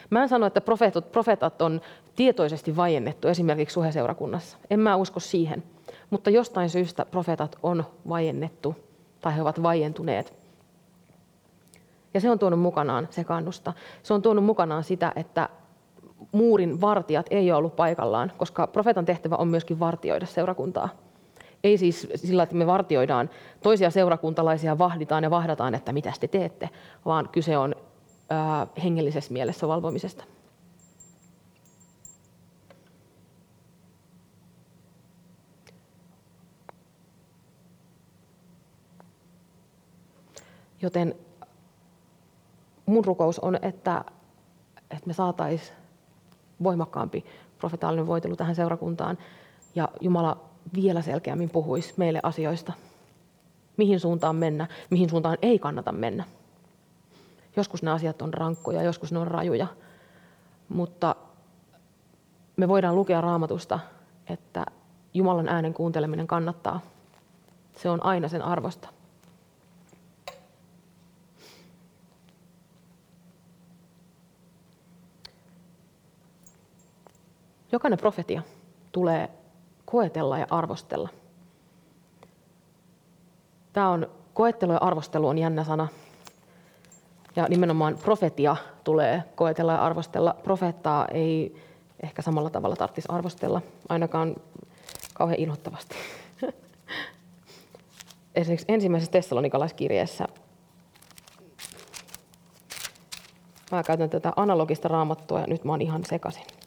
Mä 0.09 0.23
en 0.23 0.29
sano, 0.29 0.45
että 0.45 0.61
profeetat, 0.61 1.11
profeetat 1.11 1.61
on 1.61 1.81
tietoisesti 2.15 2.75
vaiennettu 2.75 3.27
esimerkiksi 3.27 3.73
suheseurakunnassa. 3.73 4.57
En 4.69 4.79
mä 4.79 4.95
usko 4.95 5.19
siihen. 5.19 5.63
Mutta 6.09 6.29
jostain 6.29 6.69
syystä 6.69 7.05
profeetat 7.05 7.55
on 7.63 7.83
vaiennettu 8.09 8.75
tai 9.21 9.35
he 9.35 9.41
ovat 9.41 9.63
vaientuneet. 9.63 10.33
Ja 12.13 12.21
se 12.21 12.29
on 12.29 12.39
tuonut 12.39 12.59
mukanaan 12.59 13.07
sekaannusta. 13.11 13.73
Se 14.03 14.13
on 14.13 14.21
tuonut 14.21 14.45
mukanaan 14.45 14.83
sitä, 14.83 15.13
että 15.15 15.49
muurin 16.31 16.81
vartijat 16.81 17.25
ei 17.29 17.51
ole 17.51 17.57
ollut 17.57 17.75
paikallaan, 17.75 18.31
koska 18.37 18.67
profeetan 18.67 19.05
tehtävä 19.05 19.35
on 19.35 19.47
myöskin 19.47 19.79
vartioida 19.79 20.25
seurakuntaa. 20.25 20.89
Ei 21.63 21.77
siis 21.77 22.07
sillä, 22.15 22.43
että 22.43 22.55
me 22.55 22.67
vartioidaan 22.67 23.29
toisia 23.63 23.89
seurakuntalaisia, 23.89 24.77
vahditaan 24.77 25.23
ja 25.23 25.29
vahdataan, 25.29 25.75
että 25.75 25.93
mitä 25.93 26.13
te 26.19 26.27
teette, 26.27 26.69
vaan 27.05 27.29
kyse 27.29 27.57
on 27.57 27.75
ää, 28.29 28.67
hengellisessä 28.83 29.33
mielessä 29.33 29.67
valvomisesta. 29.67 30.23
Joten 40.81 41.15
mun 42.85 43.05
rukous 43.05 43.39
on, 43.39 43.55
että, 43.61 44.05
että 44.91 45.07
me 45.07 45.13
saataisiin 45.13 45.77
voimakkaampi 46.63 47.25
profetaalinen 47.57 48.07
voitelu 48.07 48.35
tähän 48.35 48.55
seurakuntaan 48.55 49.17
ja 49.75 49.89
Jumala 50.01 50.50
vielä 50.75 51.01
selkeämmin 51.01 51.49
puhuisi 51.49 51.93
meille 51.97 52.19
asioista. 52.23 52.73
Mihin 53.77 53.99
suuntaan 53.99 54.35
mennä, 54.35 54.67
mihin 54.89 55.09
suuntaan 55.09 55.37
ei 55.41 55.59
kannata 55.59 55.91
mennä. 55.91 56.23
Joskus 57.55 57.83
nämä 57.83 57.95
asiat 57.95 58.21
on 58.21 58.33
rankkoja, 58.33 58.83
joskus 58.83 59.11
ne 59.11 59.19
on 59.19 59.27
rajuja, 59.27 59.67
mutta 60.69 61.15
me 62.57 62.67
voidaan 62.67 62.95
lukea 62.95 63.21
raamatusta, 63.21 63.79
että 64.27 64.65
Jumalan 65.13 65.49
äänen 65.49 65.73
kuunteleminen 65.73 66.27
kannattaa. 66.27 66.81
Se 67.77 67.89
on 67.89 68.05
aina 68.05 68.27
sen 68.27 68.41
arvosta. 68.41 68.89
Jokainen 77.71 77.99
profetia 77.99 78.41
tulee 78.91 79.29
koetella 79.91 80.37
ja 80.37 80.47
arvostella. 80.49 81.09
Tämä 83.73 83.89
on, 83.89 84.09
koettelu 84.33 84.71
ja 84.71 84.77
arvostelu 84.77 85.27
on 85.27 85.37
jännä 85.37 85.63
sana. 85.63 85.87
Ja 87.35 87.45
nimenomaan 87.49 87.97
profetia 87.97 88.55
tulee 88.83 89.23
koetella 89.35 89.71
ja 89.71 89.81
arvostella. 89.81 90.35
Profeettaa 90.43 91.07
ei 91.07 91.61
ehkä 92.03 92.21
samalla 92.21 92.49
tavalla 92.49 92.75
tarvitsisi 92.75 93.07
arvostella, 93.11 93.61
ainakaan 93.89 94.35
kauhean 95.13 95.39
inhottavasti. 95.39 95.95
Esimerkiksi 98.35 98.65
ensimmäisessä 98.69 99.11
tessalonikalaiskirjeessä 99.11 100.27
mä 103.71 103.83
käytän 103.83 104.09
tätä 104.09 104.33
analogista 104.35 104.87
raamattua 104.87 105.39
ja 105.39 105.47
nyt 105.47 105.63
mä 105.63 105.71
oon 105.71 105.81
ihan 105.81 106.05
sekaisin. 106.05 106.60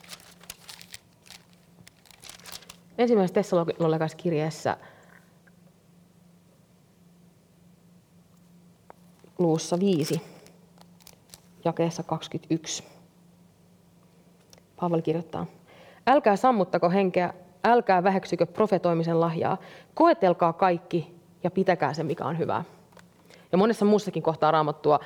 Ensimmäisessä 2.98 3.34
Tessalonikalaiskirjeessä 3.34 4.76
luussa 9.38 9.78
5, 9.80 10.20
jakeessa 11.64 12.02
21. 12.02 12.84
Paavali 14.76 15.02
kirjoittaa, 15.02 15.46
älkää 16.06 16.36
sammuttako 16.36 16.90
henkeä, 16.90 17.34
älkää 17.64 18.04
väheksykö 18.04 18.46
profetoimisen 18.46 19.20
lahjaa, 19.20 19.58
koetelkaa 19.94 20.52
kaikki 20.52 21.14
ja 21.44 21.50
pitäkää 21.50 21.94
se, 21.94 22.02
mikä 22.02 22.24
on 22.24 22.38
hyvää. 22.38 22.64
Ja 23.52 23.58
monessa 23.58 23.84
muussakin 23.84 24.22
kohtaa 24.22 24.50
raamattua 24.50 25.00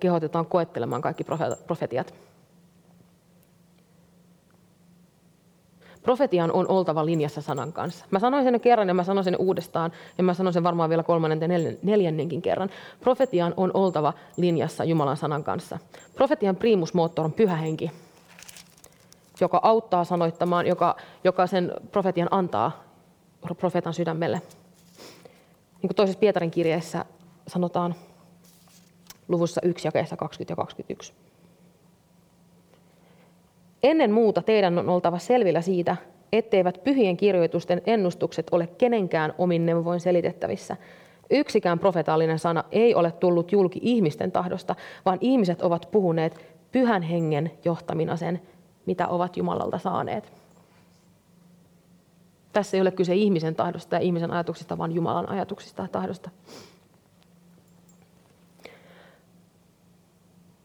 kehotetaan 0.00 0.46
koettelemaan 0.46 1.02
kaikki 1.02 1.24
profetiat. 1.66 2.14
Profetian 6.02 6.52
on 6.52 6.68
oltava 6.68 7.06
linjassa 7.06 7.40
sanan 7.40 7.72
kanssa. 7.72 8.04
Mä 8.10 8.18
sanoin 8.18 8.44
sen 8.44 8.60
kerran 8.60 8.88
ja 8.88 8.94
mä 8.94 9.04
sanon 9.04 9.24
sen 9.24 9.36
uudestaan 9.36 9.92
ja 10.18 10.24
mä 10.24 10.34
sanon 10.34 10.52
sen 10.52 10.62
varmaan 10.62 10.90
vielä 10.90 11.02
kolmannen 11.02 11.40
ja 11.40 11.76
neljännenkin 11.82 12.42
kerran. 12.42 12.70
Profetian 13.00 13.54
on 13.56 13.70
oltava 13.74 14.12
linjassa 14.36 14.84
Jumalan 14.84 15.16
sanan 15.16 15.44
kanssa. 15.44 15.78
Profetian 16.14 16.56
primusmoottor 16.56 17.24
on 17.24 17.32
pyhä 17.32 17.56
henki, 17.56 17.90
joka 19.40 19.60
auttaa 19.62 20.04
sanoittamaan, 20.04 20.66
joka, 20.66 20.96
joka 21.24 21.46
sen 21.46 21.72
profetian 21.92 22.28
antaa 22.30 22.84
profeetan 23.56 23.94
sydämelle. 23.94 24.42
Niin 25.82 25.88
kuin 25.88 25.96
toisessa 25.96 26.18
Pietarin 26.18 26.50
kirjeessä 26.50 27.04
sanotaan 27.48 27.94
luvussa 29.28 29.60
1 29.64 29.88
jakeessa 29.88 30.16
20 30.16 30.52
ja 30.52 30.56
21. 30.56 31.12
Ennen 33.82 34.12
muuta 34.12 34.42
teidän 34.42 34.78
on 34.78 34.88
oltava 34.88 35.18
selvillä 35.18 35.60
siitä, 35.60 35.96
etteivät 36.32 36.84
pyhien 36.84 37.16
kirjoitusten 37.16 37.82
ennustukset 37.86 38.46
ole 38.50 38.66
kenenkään 38.66 39.34
omin 39.38 39.66
neuvoin 39.66 40.00
selitettävissä. 40.00 40.76
Yksikään 41.30 41.78
profetaalinen 41.78 42.38
sana 42.38 42.64
ei 42.72 42.94
ole 42.94 43.12
tullut 43.12 43.52
julki 43.52 43.80
ihmisten 43.82 44.32
tahdosta, 44.32 44.74
vaan 45.04 45.18
ihmiset 45.20 45.62
ovat 45.62 45.88
puhuneet 45.90 46.46
pyhän 46.72 47.02
hengen 47.02 47.50
johtamina 47.64 48.16
sen, 48.16 48.42
mitä 48.86 49.08
ovat 49.08 49.36
Jumalalta 49.36 49.78
saaneet. 49.78 50.32
Tässä 52.52 52.76
ei 52.76 52.80
ole 52.80 52.90
kyse 52.90 53.14
ihmisen 53.14 53.54
tahdosta 53.54 53.96
ja 53.96 54.00
ihmisen 54.00 54.30
ajatuksista, 54.30 54.78
vaan 54.78 54.92
Jumalan 54.92 55.28
ajatuksista 55.28 55.82
ja 55.82 55.88
tahdosta. 55.88 56.30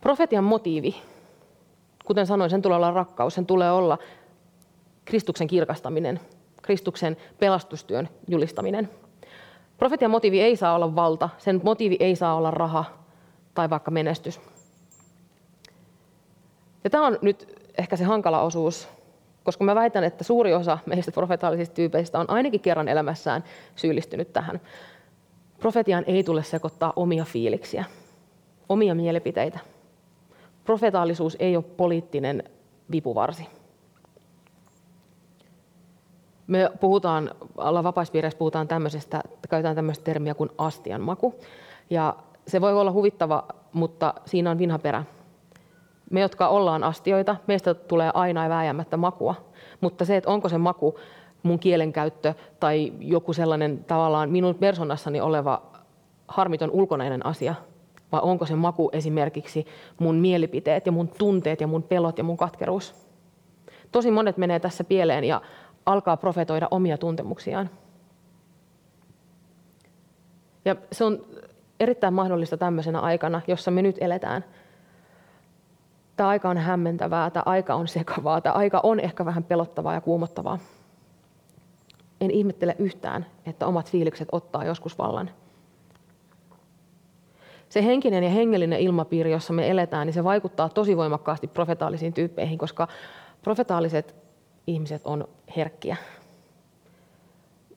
Profetian 0.02 0.44
motiivi 0.44 0.96
Kuten 2.06 2.28
sanoin, 2.28 2.50
sen 2.50 2.62
tulee 2.62 2.76
olla 2.76 2.92
rakkaus, 2.92 3.36
sen 3.36 3.46
tulee 3.46 3.72
olla 3.72 3.98
Kristuksen 5.06 5.48
kirkastaminen, 5.48 6.20
Kristuksen 6.62 7.18
pelastustyön 7.40 8.10
julistaminen. 8.28 8.90
Profetian 9.78 10.12
motiivi 10.12 10.42
ei 10.42 10.56
saa 10.56 10.76
olla 10.76 10.96
valta, 10.96 11.30
sen 11.38 11.62
motiivi 11.64 11.98
ei 12.00 12.16
saa 12.16 12.36
olla 12.36 12.52
raha 12.52 12.86
tai 13.54 13.70
vaikka 13.70 13.92
menestys. 13.92 14.42
Ja 16.84 16.90
tämä 16.90 17.08
on 17.08 17.20
nyt 17.22 17.62
ehkä 17.78 17.96
se 17.96 18.04
hankala 18.04 18.42
osuus, 18.42 18.88
koska 19.44 19.64
mä 19.64 19.76
väitän, 19.76 20.04
että 20.04 20.24
suuri 20.24 20.54
osa 20.54 20.78
meistä 20.86 21.12
profetaalisista 21.12 21.76
tyypeistä 21.76 22.20
on 22.20 22.30
ainakin 22.30 22.62
kerran 22.62 22.88
elämässään 22.88 23.44
syyllistynyt 23.76 24.34
tähän. 24.34 24.62
Profetian 25.60 26.04
ei 26.08 26.24
tule 26.24 26.44
sekoittaa 26.44 26.94
omia 26.96 27.26
fiiliksiä, 27.26 27.86
omia 28.70 28.96
mielipiteitä, 28.96 29.60
profetaalisuus 30.66 31.38
ei 31.40 31.56
ole 31.56 31.66
poliittinen 31.78 32.44
vipuvarsi. 32.92 33.48
Me 36.48 36.72
puhutaan, 36.80 37.32
alla 37.58 37.84
vapaispiireissä 37.84 38.38
puhutaan 38.38 38.68
tämmöisestä, 38.68 39.22
käytetään 39.50 39.76
tämmöistä 39.76 40.04
termiä 40.04 40.34
kuin 40.34 40.50
astian 40.58 41.02
maku. 41.02 41.36
Ja 41.90 42.16
se 42.48 42.62
voi 42.62 42.74
olla 42.74 42.92
huvittava, 42.92 43.48
mutta 43.74 44.14
siinä 44.26 44.52
on 44.52 44.58
vinha 44.58 44.80
perä. 44.80 45.04
Me, 46.12 46.20
jotka 46.20 46.48
ollaan 46.48 46.84
astioita, 46.84 47.36
meistä 47.48 47.74
tulee 47.74 48.12
aina 48.14 48.50
vääjäämättä 48.50 48.98
makua. 48.98 49.36
Mutta 49.82 50.06
se, 50.06 50.18
että 50.18 50.30
onko 50.30 50.50
se 50.50 50.58
maku 50.58 51.00
mun 51.44 51.60
kielenkäyttö 51.60 52.34
tai 52.60 52.94
joku 53.00 53.34
sellainen 53.34 53.86
tavallaan 53.88 54.30
minun 54.30 54.56
personassani 54.56 55.22
oleva 55.22 55.62
harmiton 56.28 56.72
ulkonainen 56.72 57.26
asia, 57.26 57.56
vai 58.12 58.20
onko 58.24 58.46
se 58.46 58.56
maku 58.56 58.90
esimerkiksi 58.94 59.66
mun 60.00 60.16
mielipiteet 60.16 60.86
ja 60.86 60.92
mun 60.92 61.08
tunteet 61.08 61.62
ja 61.62 61.68
mun 61.68 61.84
pelot 61.84 62.18
ja 62.18 62.24
mun 62.24 62.38
katkeruus. 62.38 62.96
Tosi 63.92 64.12
monet 64.12 64.38
menee 64.38 64.60
tässä 64.60 64.84
pieleen 64.84 65.24
ja 65.24 65.42
alkaa 65.86 66.18
profetoida 66.18 66.68
omia 66.72 66.98
tuntemuksiaan. 66.98 67.70
Ja 70.66 70.76
se 70.92 71.04
on 71.04 71.26
erittäin 71.80 72.14
mahdollista 72.14 72.58
tämmöisenä 72.58 73.00
aikana, 73.00 73.42
jossa 73.48 73.72
me 73.72 73.82
nyt 73.82 73.98
eletään. 74.02 74.46
Tämä 76.16 76.30
aika 76.30 76.50
on 76.50 76.58
hämmentävää, 76.58 77.30
tämä 77.30 77.44
aika 77.46 77.76
on 77.76 77.88
sekavaa, 77.88 78.42
tämä 78.42 78.54
aika 78.54 78.80
on 78.84 79.00
ehkä 79.00 79.26
vähän 79.26 79.44
pelottavaa 79.44 79.94
ja 79.94 80.02
kuumottavaa. 80.02 80.60
En 82.22 82.32
ihmettele 82.32 82.76
yhtään, 82.80 83.26
että 83.46 83.68
omat 83.68 83.92
fiilikset 83.92 84.28
ottaa 84.32 84.66
joskus 84.66 84.98
vallan. 84.98 85.30
Se 87.70 87.86
henkinen 87.86 88.24
ja 88.24 88.30
hengellinen 88.30 88.80
ilmapiiri, 88.80 89.32
jossa 89.32 89.54
me 89.54 89.70
eletään, 89.70 90.08
niin 90.08 90.14
se 90.14 90.24
vaikuttaa 90.24 90.70
tosi 90.70 90.98
voimakkaasti 90.98 91.48
profetaalisiin 91.48 92.14
tyyppeihin, 92.14 92.58
koska 92.58 92.88
profetaaliset 93.42 94.16
ihmiset 94.68 95.02
on 95.06 95.28
herkkiä. 95.58 95.98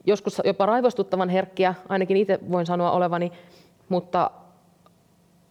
Joskus 0.06 0.42
jopa 0.44 0.66
raivostuttavan 0.66 1.28
herkkiä, 1.28 1.74
ainakin 1.88 2.16
itse 2.16 2.38
voin 2.50 2.66
sanoa 2.66 2.90
olevani, 2.90 3.32
mutta, 3.88 4.30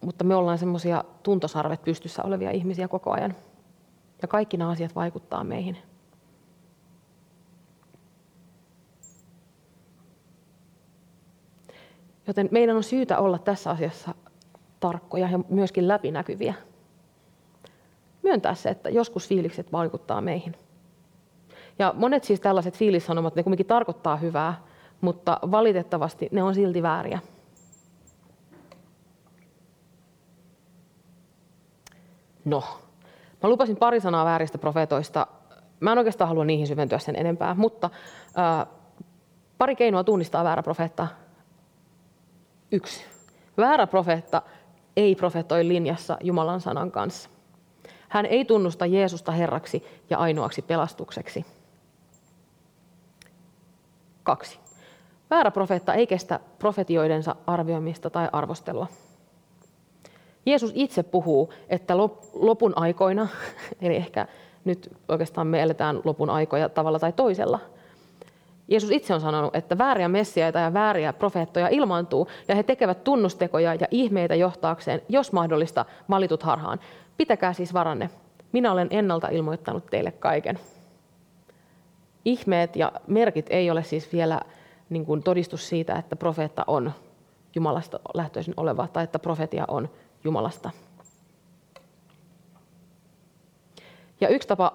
mutta 0.00 0.24
me 0.24 0.34
ollaan 0.34 0.58
semmoisia 0.58 1.04
tuntosarvet 1.22 1.84
pystyssä 1.84 2.22
olevia 2.22 2.50
ihmisiä 2.50 2.88
koko 2.88 3.12
ajan. 3.12 3.36
Ja 4.22 4.28
kaikki 4.28 4.56
nämä 4.56 4.70
asiat 4.70 4.94
vaikuttaa 4.94 5.44
meihin. 5.44 5.76
Joten 12.26 12.48
meidän 12.52 12.76
on 12.76 12.82
syytä 12.82 13.18
olla 13.18 13.38
tässä 13.38 13.70
asiassa 13.70 14.14
tarkkoja 14.80 15.28
ja 15.30 15.40
myöskin 15.48 15.88
läpinäkyviä. 15.88 16.54
Myöntää 18.22 18.54
se, 18.54 18.68
että 18.68 18.90
joskus 18.90 19.28
fiilikset 19.28 19.72
vaikuttaa 19.72 20.20
meihin. 20.20 20.54
Ja 21.78 21.94
monet 21.96 22.24
siis 22.24 22.40
tällaiset 22.40 22.76
fiilissanomat, 22.76 23.34
ne 23.34 23.42
kuitenkin 23.42 23.66
tarkoittaa 23.66 24.16
hyvää, 24.16 24.62
mutta 25.00 25.38
valitettavasti 25.50 26.28
ne 26.32 26.42
on 26.42 26.54
silti 26.54 26.82
vääriä. 26.82 27.18
No, 32.44 32.62
mä 33.42 33.48
lupasin 33.48 33.76
pari 33.76 34.00
sanaa 34.00 34.24
vääristä 34.24 34.58
profeetoista. 34.58 35.26
Mä 35.80 35.92
en 35.92 35.98
oikeastaan 35.98 36.28
halua 36.28 36.44
niihin 36.44 36.66
syventyä 36.66 36.98
sen 36.98 37.16
enempää, 37.16 37.54
mutta 37.54 37.90
ää, 38.36 38.66
pari 39.58 39.76
keinoa 39.76 40.04
tunnistaa 40.04 40.44
väärä 40.44 40.62
profeetta. 40.62 41.08
Yksi. 42.72 43.04
Väärä 43.56 43.86
profeetta 43.86 44.42
ei 44.98 45.14
profetoi 45.14 45.68
linjassa 45.68 46.16
Jumalan 46.20 46.60
sanan 46.60 46.90
kanssa. 46.90 47.30
Hän 48.08 48.26
ei 48.26 48.44
tunnusta 48.44 48.86
Jeesusta 48.86 49.32
Herraksi 49.32 49.84
ja 50.10 50.18
ainoaksi 50.18 50.62
pelastukseksi. 50.62 51.46
Kaksi. 54.22 54.58
Väärä 55.30 55.50
profeetta 55.50 55.94
ei 55.94 56.06
kestä 56.06 56.40
profetioidensa 56.58 57.36
arvioimista 57.46 58.10
tai 58.10 58.28
arvostelua. 58.32 58.86
Jeesus 60.46 60.72
itse 60.74 61.02
puhuu, 61.02 61.52
että 61.68 61.96
lopun 62.32 62.72
aikoina, 62.76 63.28
eli 63.82 63.96
ehkä 63.96 64.26
nyt 64.64 64.96
oikeastaan 65.08 65.46
me 65.46 65.62
eletään 65.62 66.00
lopun 66.04 66.30
aikoja 66.30 66.68
tavalla 66.68 66.98
tai 66.98 67.12
toisella. 67.12 67.60
Jeesus 68.68 68.90
itse 68.90 69.14
on 69.14 69.20
sanonut, 69.20 69.56
että 69.56 69.78
vääriä 69.78 70.08
messiaita 70.08 70.58
ja 70.58 70.74
vääriä 70.74 71.12
profeettoja 71.12 71.68
ilmaantuu, 71.68 72.28
ja 72.48 72.54
he 72.54 72.62
tekevät 72.62 73.04
tunnustekoja 73.04 73.74
ja 73.74 73.86
ihmeitä 73.90 74.34
johtaakseen, 74.34 75.02
jos 75.08 75.32
mahdollista, 75.32 75.84
valitut 76.10 76.42
harhaan. 76.42 76.80
Pitäkää 77.16 77.52
siis 77.52 77.74
varanne. 77.74 78.10
Minä 78.52 78.72
olen 78.72 78.88
ennalta 78.90 79.28
ilmoittanut 79.28 79.86
teille 79.86 80.12
kaiken. 80.12 80.58
Ihmeet 82.24 82.76
ja 82.76 82.92
merkit 83.06 83.46
ei 83.50 83.70
ole 83.70 83.82
siis 83.82 84.12
vielä 84.12 84.40
niin 84.90 85.06
kuin 85.06 85.22
todistus 85.22 85.68
siitä, 85.68 85.96
että 85.96 86.16
profeetta 86.16 86.64
on 86.66 86.92
Jumalasta 87.54 88.00
lähtöisin 88.14 88.54
oleva 88.56 88.88
tai 88.92 89.04
että 89.04 89.18
profetia 89.18 89.64
on 89.68 89.88
Jumalasta. 90.24 90.70
Ja 94.20 94.28
yksi 94.28 94.48
tapa 94.48 94.72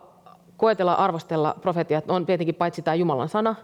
koetella 0.58 0.94
arvostella 0.94 1.56
profetiat 1.62 2.12
on 2.12 2.26
tietenkin 2.26 2.56
paitsi 2.56 2.82
tämä 2.82 2.96
Jumalan 2.96 3.30
sana 3.30 3.56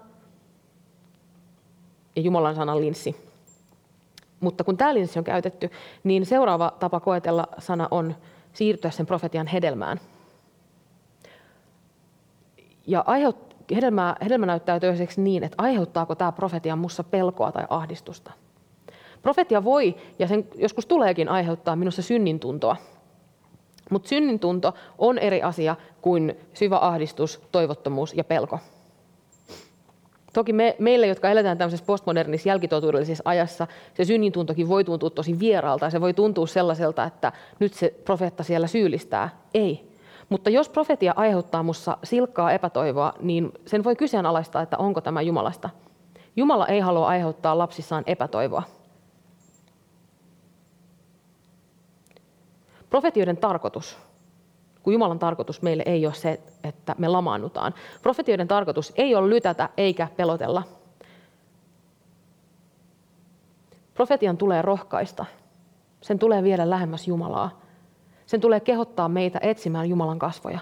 ja 2.15 2.21
Jumalan 2.21 2.55
sanan 2.55 2.81
linssi. 2.81 3.29
Mutta 4.39 4.63
kun 4.63 4.77
tämä 4.77 4.93
linssi 4.93 5.19
on 5.19 5.25
käytetty, 5.25 5.69
niin 6.03 6.25
seuraava 6.25 6.73
tapa 6.79 6.99
koetella 6.99 7.47
sana 7.57 7.87
on 7.91 8.15
siirtyä 8.53 8.91
sen 8.91 9.05
profetian 9.05 9.47
hedelmään. 9.47 9.99
Ja 12.87 13.03
aiheut, 13.07 13.55
hedelmä, 13.75 14.15
hedelmä 14.23 14.45
näyttää 14.45 14.79
toiseksi 14.79 15.21
niin, 15.21 15.43
että 15.43 15.55
aiheuttaako 15.63 16.15
tämä 16.15 16.31
profetia 16.31 16.75
minussa 16.75 17.03
pelkoa 17.03 17.51
tai 17.51 17.65
ahdistusta. 17.69 18.31
Profetia 19.21 19.63
voi, 19.63 19.95
ja 20.19 20.27
sen 20.27 20.47
joskus 20.55 20.85
tuleekin 20.85 21.29
aiheuttaa 21.29 21.75
minussa 21.75 22.01
synnintuntoa. 22.01 22.75
Mutta 23.89 24.09
synnintunto 24.09 24.73
on 24.97 25.17
eri 25.17 25.41
asia 25.41 25.75
kuin 26.01 26.37
syvä 26.53 26.77
ahdistus, 26.81 27.41
toivottomuus 27.51 28.13
ja 28.13 28.23
pelko. 28.23 28.59
Toki 30.33 30.53
me, 30.53 30.75
meille, 30.79 31.07
jotka 31.07 31.29
eletään 31.29 31.57
tämmöisessä 31.57 31.85
postmodernissa 31.85 32.49
jälkitotuudellisessa 32.49 33.21
ajassa, 33.25 33.67
se 33.93 34.05
synnintuntokin 34.05 34.69
voi 34.69 34.83
tuntua 34.83 35.09
tosi 35.09 35.39
vieraalta 35.39 35.85
ja 35.85 35.89
se 35.89 36.01
voi 36.01 36.13
tuntua 36.13 36.47
sellaiselta, 36.47 37.03
että 37.03 37.31
nyt 37.59 37.73
se 37.73 37.93
profeetta 38.05 38.43
siellä 38.43 38.67
syyllistää. 38.67 39.29
Ei. 39.53 39.89
Mutta 40.29 40.49
jos 40.49 40.69
profetia 40.69 41.13
aiheuttaa 41.15 41.63
minussa 41.63 41.97
silkkaa 42.03 42.51
epätoivoa, 42.51 43.13
niin 43.21 43.51
sen 43.65 43.83
voi 43.83 43.95
kyseenalaistaa, 43.95 44.61
että 44.61 44.77
onko 44.77 45.01
tämä 45.01 45.21
Jumalasta. 45.21 45.69
Jumala 46.35 46.67
ei 46.67 46.79
halua 46.79 47.07
aiheuttaa 47.07 47.57
lapsissaan 47.57 48.03
epätoivoa. 48.07 48.63
Profetioiden 52.89 53.37
tarkoitus, 53.37 53.97
kun 54.83 54.93
Jumalan 54.93 55.19
tarkoitus 55.19 55.61
meille 55.61 55.83
ei 55.85 56.05
ole 56.05 56.13
se, 56.13 56.39
että 56.63 56.95
me 56.97 57.07
lamaannutaan. 57.07 57.73
Profetioiden 58.01 58.47
tarkoitus 58.47 58.93
ei 58.95 59.15
ole 59.15 59.29
lytätä 59.29 59.69
eikä 59.77 60.07
pelotella. 60.17 60.63
Profetian 63.93 64.37
tulee 64.37 64.61
rohkaista. 64.61 65.25
Sen 66.01 66.19
tulee 66.19 66.43
viedä 66.43 66.69
lähemmäs 66.69 67.07
Jumalaa. 67.07 67.59
Sen 68.25 68.41
tulee 68.41 68.59
kehottaa 68.59 69.09
meitä 69.09 69.39
etsimään 69.41 69.89
Jumalan 69.89 70.19
kasvoja. 70.19 70.59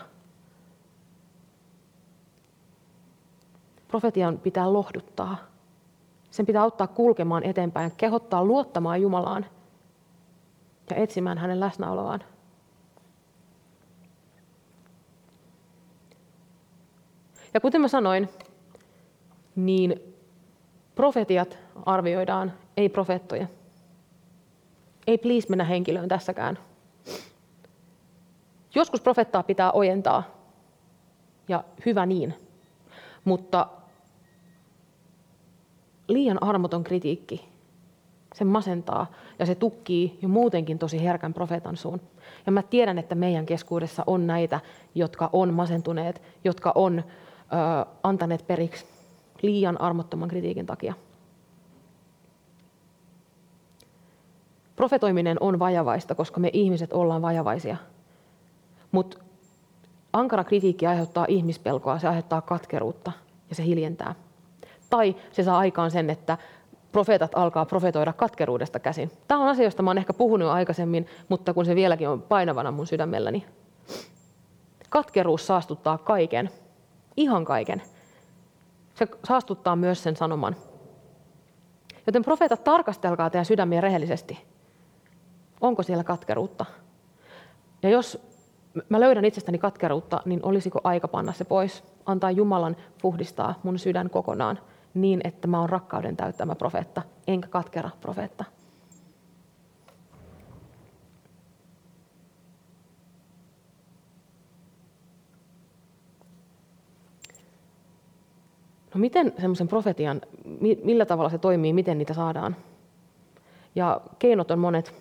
Profetian 3.88 4.38
pitää 4.38 4.74
lohduttaa. 4.74 5.38
Sen 6.32 6.46
pitää 6.46 6.64
auttaa 6.64 6.88
kulkemaan 6.88 7.44
eteenpäin, 7.44 7.92
kehottaa 7.98 8.46
luottamaan 8.46 9.02
Jumalaan– 9.02 9.46
ja 10.90 10.96
etsimään 10.96 11.38
hänen 11.38 11.60
läsnäoloaan. 11.60 12.24
Ja 17.58 17.62
kuten 17.62 17.82
mä 17.82 17.88
sanoin, 17.88 18.30
niin 19.56 20.16
profetiat 20.96 21.58
arvioidaan, 21.86 22.54
ei 22.78 22.90
profeettoja. 22.90 23.48
Ei 25.08 25.18
please 25.18 25.50
mennä 25.50 25.64
henkilöön 25.64 26.10
tässäkään. 26.10 26.60
Joskus 28.76 29.02
profettaa 29.02 29.44
pitää 29.44 29.72
ojentaa, 29.72 30.24
ja 31.48 31.64
hyvä 31.86 32.06
niin. 32.06 32.34
Mutta 33.24 33.68
liian 36.08 36.44
armoton 36.44 36.84
kritiikki 36.84 37.50
se 38.36 38.44
masentaa 38.44 39.12
ja 39.40 39.46
se 39.46 39.56
tukkii 39.56 40.20
jo 40.22 40.30
muutenkin 40.30 40.80
tosi 40.80 41.04
herkän 41.04 41.34
profeetan 41.34 41.78
suun. 41.78 42.02
Ja 42.46 42.52
mä 42.52 42.64
tiedän, 42.64 42.98
että 42.98 43.16
meidän 43.16 43.46
keskuudessa 43.46 44.04
on 44.08 44.28
näitä, 44.28 44.60
jotka 44.96 45.30
on 45.34 45.54
masentuneet, 45.54 46.22
jotka 46.44 46.72
on 46.76 47.04
ö, 47.54 47.86
antaneet 48.04 48.48
periksi 48.48 48.86
liian 49.42 49.82
armottoman 49.82 50.30
kritiikin 50.30 50.66
takia. 50.66 50.94
Profetoiminen 54.76 55.38
on 55.40 55.60
vajavaista, 55.60 56.16
koska 56.16 56.40
me 56.40 56.50
ihmiset 56.54 56.94
ollaan 56.94 57.22
vajavaisia. 57.22 57.78
Mutta 58.92 59.18
ankara 60.14 60.44
kritiikki 60.44 60.88
aiheuttaa 60.88 61.26
ihmispelkoa, 61.30 62.00
se 62.00 62.08
aiheuttaa 62.08 62.42
katkeruutta 62.42 63.12
ja 63.50 63.56
se 63.56 63.64
hiljentää. 63.64 64.16
Tai 64.90 65.16
se 65.32 65.44
saa 65.44 65.58
aikaan 65.58 65.92
sen, 65.92 66.10
että 66.10 66.38
profeetat 66.92 67.32
alkaa 67.36 67.66
profetoida 67.66 68.14
katkeruudesta 68.14 68.80
käsin. 68.80 69.12
Tämä 69.28 69.42
on 69.42 69.48
asia, 69.48 69.66
josta 69.66 69.84
mä 69.84 69.90
oon 69.90 69.98
ehkä 69.98 70.14
puhunut 70.14 70.46
jo 70.46 70.52
aikaisemmin, 70.52 71.08
mutta 71.30 71.54
kun 71.54 71.66
se 71.66 71.76
vieläkin 71.76 72.10
on 72.10 72.22
painavana 72.22 72.72
mun 72.72 72.88
sydämelläni. 72.88 73.46
Katkeruus 74.90 75.48
saastuttaa 75.48 75.98
kaiken, 75.98 76.50
ihan 77.18 77.46
kaiken. 77.46 77.82
Se 78.96 79.08
saastuttaa 79.28 79.76
myös 79.76 80.04
sen 80.04 80.16
sanoman. 80.16 80.56
Joten 82.08 82.24
profeetat, 82.24 82.64
tarkastelkaa 82.64 83.30
teidän 83.30 83.46
sydämiä 83.46 83.82
rehellisesti. 83.82 84.46
Onko 85.62 85.84
siellä 85.84 86.04
katkeruutta? 86.04 86.66
Ja 87.84 87.90
jos 87.90 88.22
mä 88.90 89.00
löydän 89.00 89.26
itsestäni 89.26 89.58
katkeruutta, 89.58 90.22
niin 90.26 90.40
olisiko 90.44 90.82
aika 90.84 91.08
panna 91.08 91.34
se 91.34 91.46
pois, 91.46 91.84
antaa 92.06 92.32
Jumalan 92.32 92.76
puhdistaa 93.02 93.60
mun 93.64 93.80
sydän 93.80 94.10
kokonaan 94.10 94.60
niin, 94.94 95.22
että 95.24 95.48
mä 95.48 95.60
oon 95.60 95.70
rakkauden 95.70 96.18
täyttämä 96.18 96.56
profeetta, 96.56 97.02
enkä 97.28 97.48
katkera 97.48 97.90
profeetta. 98.02 98.46
No 108.94 109.00
miten 109.00 109.34
semmoisen 109.40 109.68
profetian, 109.68 110.22
millä 110.84 111.06
tavalla 111.06 111.30
se 111.30 111.38
toimii, 111.38 111.74
miten 111.74 111.98
niitä 111.98 112.14
saadaan? 112.14 112.56
Ja 113.76 114.02
keinot 114.20 114.52
on 114.52 114.60
monet. 114.60 114.94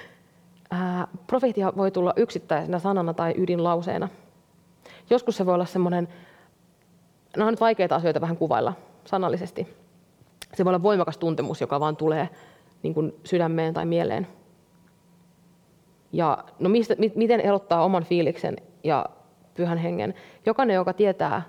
Profetia 1.26 1.72
voi 1.76 1.90
tulla 1.90 2.12
yksittäisenä 2.16 2.78
sanana 2.78 3.14
tai 3.14 3.34
ydinlauseena. 3.36 4.08
Joskus 5.10 5.36
se 5.36 5.46
voi 5.46 5.54
olla 5.54 5.64
semmoinen, 5.64 6.08
nämä 7.36 7.46
on 7.46 7.52
nyt 7.52 7.60
vaikeita 7.60 7.96
asioita 7.96 8.20
vähän 8.20 8.36
kuvailla 8.36 8.72
sanallisesti. 9.04 9.68
Se 10.54 10.64
voi 10.64 10.70
olla 10.70 10.82
voimakas 10.82 11.18
tuntemus, 11.18 11.60
joka 11.60 11.80
vaan 11.80 11.96
tulee 11.96 12.28
niin 12.82 12.94
kuin 12.94 13.14
sydämeen 13.24 13.74
tai 13.74 13.86
mieleen. 13.86 14.26
Ja 16.12 16.44
no 16.58 16.68
mistä, 16.68 16.94
miten 17.14 17.40
erottaa 17.40 17.84
oman 17.84 18.04
fiiliksen 18.04 18.56
ja 18.84 19.06
pyhän 19.54 19.78
hengen? 19.78 20.14
Jokainen, 20.46 20.74
joka 20.74 20.92
tietää 20.92 21.42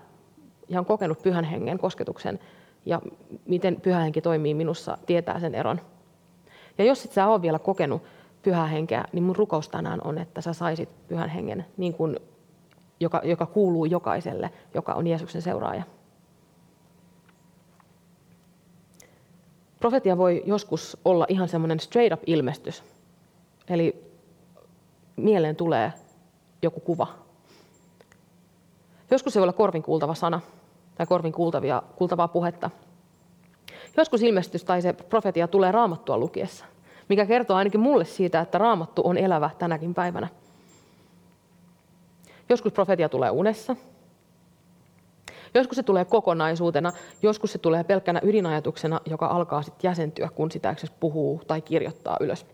on 0.78 0.86
kokenut 0.86 1.22
pyhän 1.24 1.44
hengen 1.44 1.78
kosketuksen 1.78 2.40
ja 2.86 3.02
miten 3.46 3.82
pyhä 3.82 4.00
henki 4.00 4.22
toimii 4.22 4.54
minussa, 4.54 4.98
tietää 5.06 5.40
sen 5.40 5.56
eron. 5.56 5.82
Ja 6.78 6.86
jos 6.86 7.06
et 7.06 7.12
sä 7.12 7.28
ole 7.28 7.42
vielä 7.42 7.60
kokenut 7.60 8.02
pyhää 8.42 8.68
henkeä, 8.68 9.06
niin 9.14 9.24
mun 9.24 9.36
rukous 9.36 9.70
tänään 9.70 10.00
on, 10.04 10.18
että 10.18 10.42
sä 10.42 10.54
saisit 10.54 10.90
pyhän 11.08 11.30
hengen, 11.30 11.66
niin 11.78 11.94
kuin, 11.94 12.20
joka, 13.00 13.22
joka 13.24 13.46
kuuluu 13.46 13.86
jokaiselle, 13.86 14.52
joka 14.74 14.94
on 14.94 15.08
Jeesuksen 15.08 15.42
seuraaja. 15.42 15.84
Profetia 19.80 20.18
voi 20.18 20.44
joskus 20.46 20.98
olla 21.06 21.26
ihan 21.30 21.48
semmoinen 21.48 21.80
straight 21.80 22.14
up 22.14 22.24
ilmestys. 22.26 22.84
Eli 23.68 24.04
mieleen 25.16 25.56
tulee 25.56 25.94
joku 26.62 26.80
kuva. 26.80 27.08
Joskus 29.12 29.34
se 29.34 29.40
voi 29.40 29.44
olla 29.44 29.54
korvin 29.54 29.84
kuultava 29.84 30.16
sana 30.16 30.42
tai 31.00 31.06
korvin 31.06 31.34
kuultavia, 31.34 31.84
kuultavaa 31.96 32.28
puhetta. 32.28 32.70
Joskus 33.98 34.22
ilmestys 34.22 34.64
tai 34.64 34.82
se 34.82 34.94
profetia 34.94 35.48
tulee 35.48 35.72
raamattua 35.72 36.18
lukiessa, 36.18 36.66
mikä 37.10 37.26
kertoo 37.26 37.58
ainakin 37.58 37.80
mulle 37.80 38.06
siitä, 38.06 38.40
että 38.40 38.58
raamattu 38.58 39.02
on 39.06 39.18
elävä 39.18 39.50
tänäkin 39.60 39.94
päivänä. 39.94 40.28
Joskus 42.50 42.74
profetia 42.74 43.10
tulee 43.10 43.30
unessa. 43.30 43.76
Joskus 45.54 45.76
se 45.76 45.84
tulee 45.84 46.06
kokonaisuutena, 46.06 46.94
joskus 47.22 47.52
se 47.52 47.58
tulee 47.58 47.84
pelkkänä 47.84 48.20
ydinajatuksena, 48.24 49.00
joka 49.06 49.28
alkaa 49.28 49.62
sitten 49.62 49.90
jäsentyä, 49.90 50.30
kun 50.36 50.52
sitä 50.52 50.76
puhuu 51.00 51.42
tai 51.48 51.62
kirjoittaa 51.62 52.18
ylös. 52.20 52.46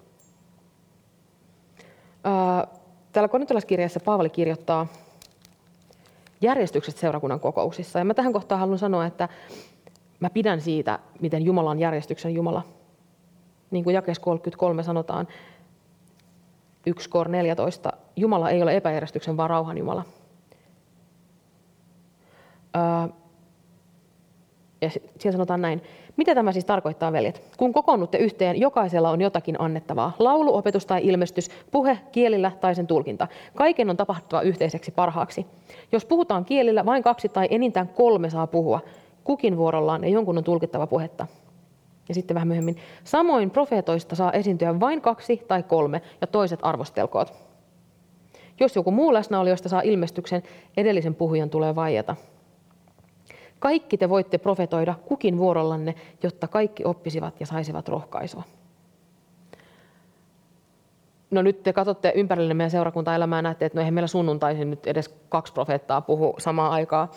Täällä 3.12 3.28
korintolaiskirjassa 3.28 4.00
Paavali 4.00 4.30
kirjoittaa 4.30 4.88
järjestykset 6.46 6.98
seurakunnan 6.98 7.40
kokouksissa. 7.40 8.00
Ja 8.00 8.06
mä 8.06 8.14
tähän 8.14 8.34
kohtaan 8.34 8.60
haluan 8.60 8.80
sanoa, 8.80 9.06
että 9.06 9.30
mä 10.20 10.30
pidän 10.30 10.62
siitä, 10.62 11.00
miten 11.22 11.46
Jumala 11.46 11.70
on 11.70 11.80
järjestyksen 11.80 12.34
Jumala. 12.34 12.64
Niin 13.72 13.84
kuin 13.84 13.94
jakeessa 13.94 14.24
33 14.24 14.84
sanotaan, 14.84 15.28
1 16.86 17.10
kor 17.10 17.30
14, 17.30 17.94
Jumala 18.16 18.50
ei 18.50 18.64
ole 18.64 18.76
epäjärjestyksen, 18.76 19.38
vaan 19.38 19.50
rauhan 19.50 19.78
Jumala. 19.78 20.06
ja 24.82 24.90
siellä 24.90 25.32
sanotaan 25.32 25.62
näin. 25.62 25.82
Mitä 26.18 26.36
tämä 26.36 26.52
siis 26.52 26.66
tarkoittaa, 26.66 27.12
veljet? 27.12 27.42
Kun 27.58 27.74
kokoonnutte 27.74 28.18
yhteen, 28.18 28.60
jokaisella 28.60 29.10
on 29.10 29.22
jotakin 29.22 29.62
annettavaa. 29.62 30.12
Laulu, 30.20 30.56
opetus 30.56 30.86
tai 30.86 31.02
ilmestys, 31.04 31.50
puhe, 31.72 32.00
kielillä 32.12 32.52
tai 32.62 32.76
sen 32.76 32.88
tulkinta. 32.88 33.28
Kaiken 33.56 33.90
on 33.90 33.98
tapahtuva 33.98 34.42
yhteiseksi 34.42 34.92
parhaaksi. 34.92 35.46
Jos 35.92 36.06
puhutaan 36.06 36.46
kielillä, 36.46 36.86
vain 36.86 37.04
kaksi 37.04 37.30
tai 37.30 37.48
enintään 37.50 37.88
kolme 37.88 38.30
saa 38.30 38.48
puhua. 38.48 38.80
Kukin 39.24 39.58
vuorollaan 39.58 40.04
ja 40.04 40.10
jonkun 40.10 40.38
on 40.38 40.44
tulkittava 40.44 40.88
puhetta. 40.88 41.28
Ja 42.10 42.14
sitten 42.14 42.36
vähän 42.36 42.48
myöhemmin. 42.48 42.78
Samoin 43.04 43.52
profeetoista 43.52 44.16
saa 44.16 44.32
esiintyä 44.32 44.80
vain 44.80 45.02
kaksi 45.02 45.42
tai 45.48 45.64
kolme 45.64 46.02
ja 46.22 46.28
toiset 46.28 46.60
arvostelkoot. 46.64 47.34
Jos 48.60 48.76
joku 48.76 48.92
muu 48.92 49.14
läsnäolijoista 49.14 49.70
saa 49.70 49.82
ilmestyksen, 49.82 50.44
edellisen 50.78 51.16
puhujan 51.16 51.50
tulee 51.50 51.76
vaieta. 51.76 52.16
Kaikki 53.66 53.98
te 53.98 54.10
voitte 54.10 54.38
profetoida 54.38 54.96
kukin 55.06 55.38
vuorollanne, 55.38 55.96
jotta 56.24 56.48
kaikki 56.48 56.84
oppisivat 56.86 57.40
ja 57.40 57.46
saisivat 57.46 57.88
rohkaisua. 57.88 58.44
No 61.32 61.42
nyt 61.42 61.64
te 61.64 61.74
katsotte 61.74 62.14
ympärille 62.16 62.54
meidän 62.54 62.72
seurakuntaelämää 62.72 63.38
ja 63.38 63.42
näette, 63.42 63.66
että 63.66 63.78
no 63.78 63.82
eihän 63.82 63.94
meillä 63.94 64.08
sunnuntaisin 64.08 64.70
nyt 64.70 64.88
edes 64.88 65.16
kaksi 65.30 65.54
profeettaa 65.54 66.02
puhu 66.02 66.36
samaan 66.38 66.72
aikaan. 66.72 67.10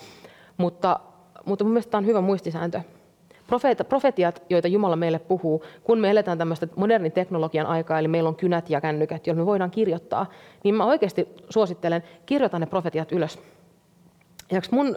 Mutta, 0.57 0.99
mutta 1.45 1.63
mun 1.63 1.73
mielestä 1.73 1.91
tämä 1.91 1.99
on 1.99 2.05
hyvä 2.05 2.21
muistisääntö. 2.21 2.81
Profeet, 3.47 3.81
profetiat, 3.89 4.43
joita 4.49 4.67
Jumala 4.67 4.95
meille 4.95 5.19
puhuu, 5.19 5.63
kun 5.83 5.99
me 5.99 6.09
eletään 6.09 6.37
tämmöistä 6.37 6.67
modernin 6.75 7.11
teknologian 7.11 7.67
aikaa, 7.67 7.99
eli 7.99 8.07
meillä 8.07 8.27
on 8.27 8.35
kynät 8.35 8.69
ja 8.69 8.81
kännykät, 8.81 9.27
joilla 9.27 9.41
me 9.41 9.45
voidaan 9.45 9.71
kirjoittaa, 9.71 10.25
niin 10.63 10.75
mä 10.75 10.85
oikeasti 10.85 11.27
suosittelen, 11.49 12.03
kirjoita 12.25 12.59
ne 12.59 12.65
profetiat 12.65 13.11
ylös. 13.11 13.39
Ja 14.51 14.61
mun 14.71 14.95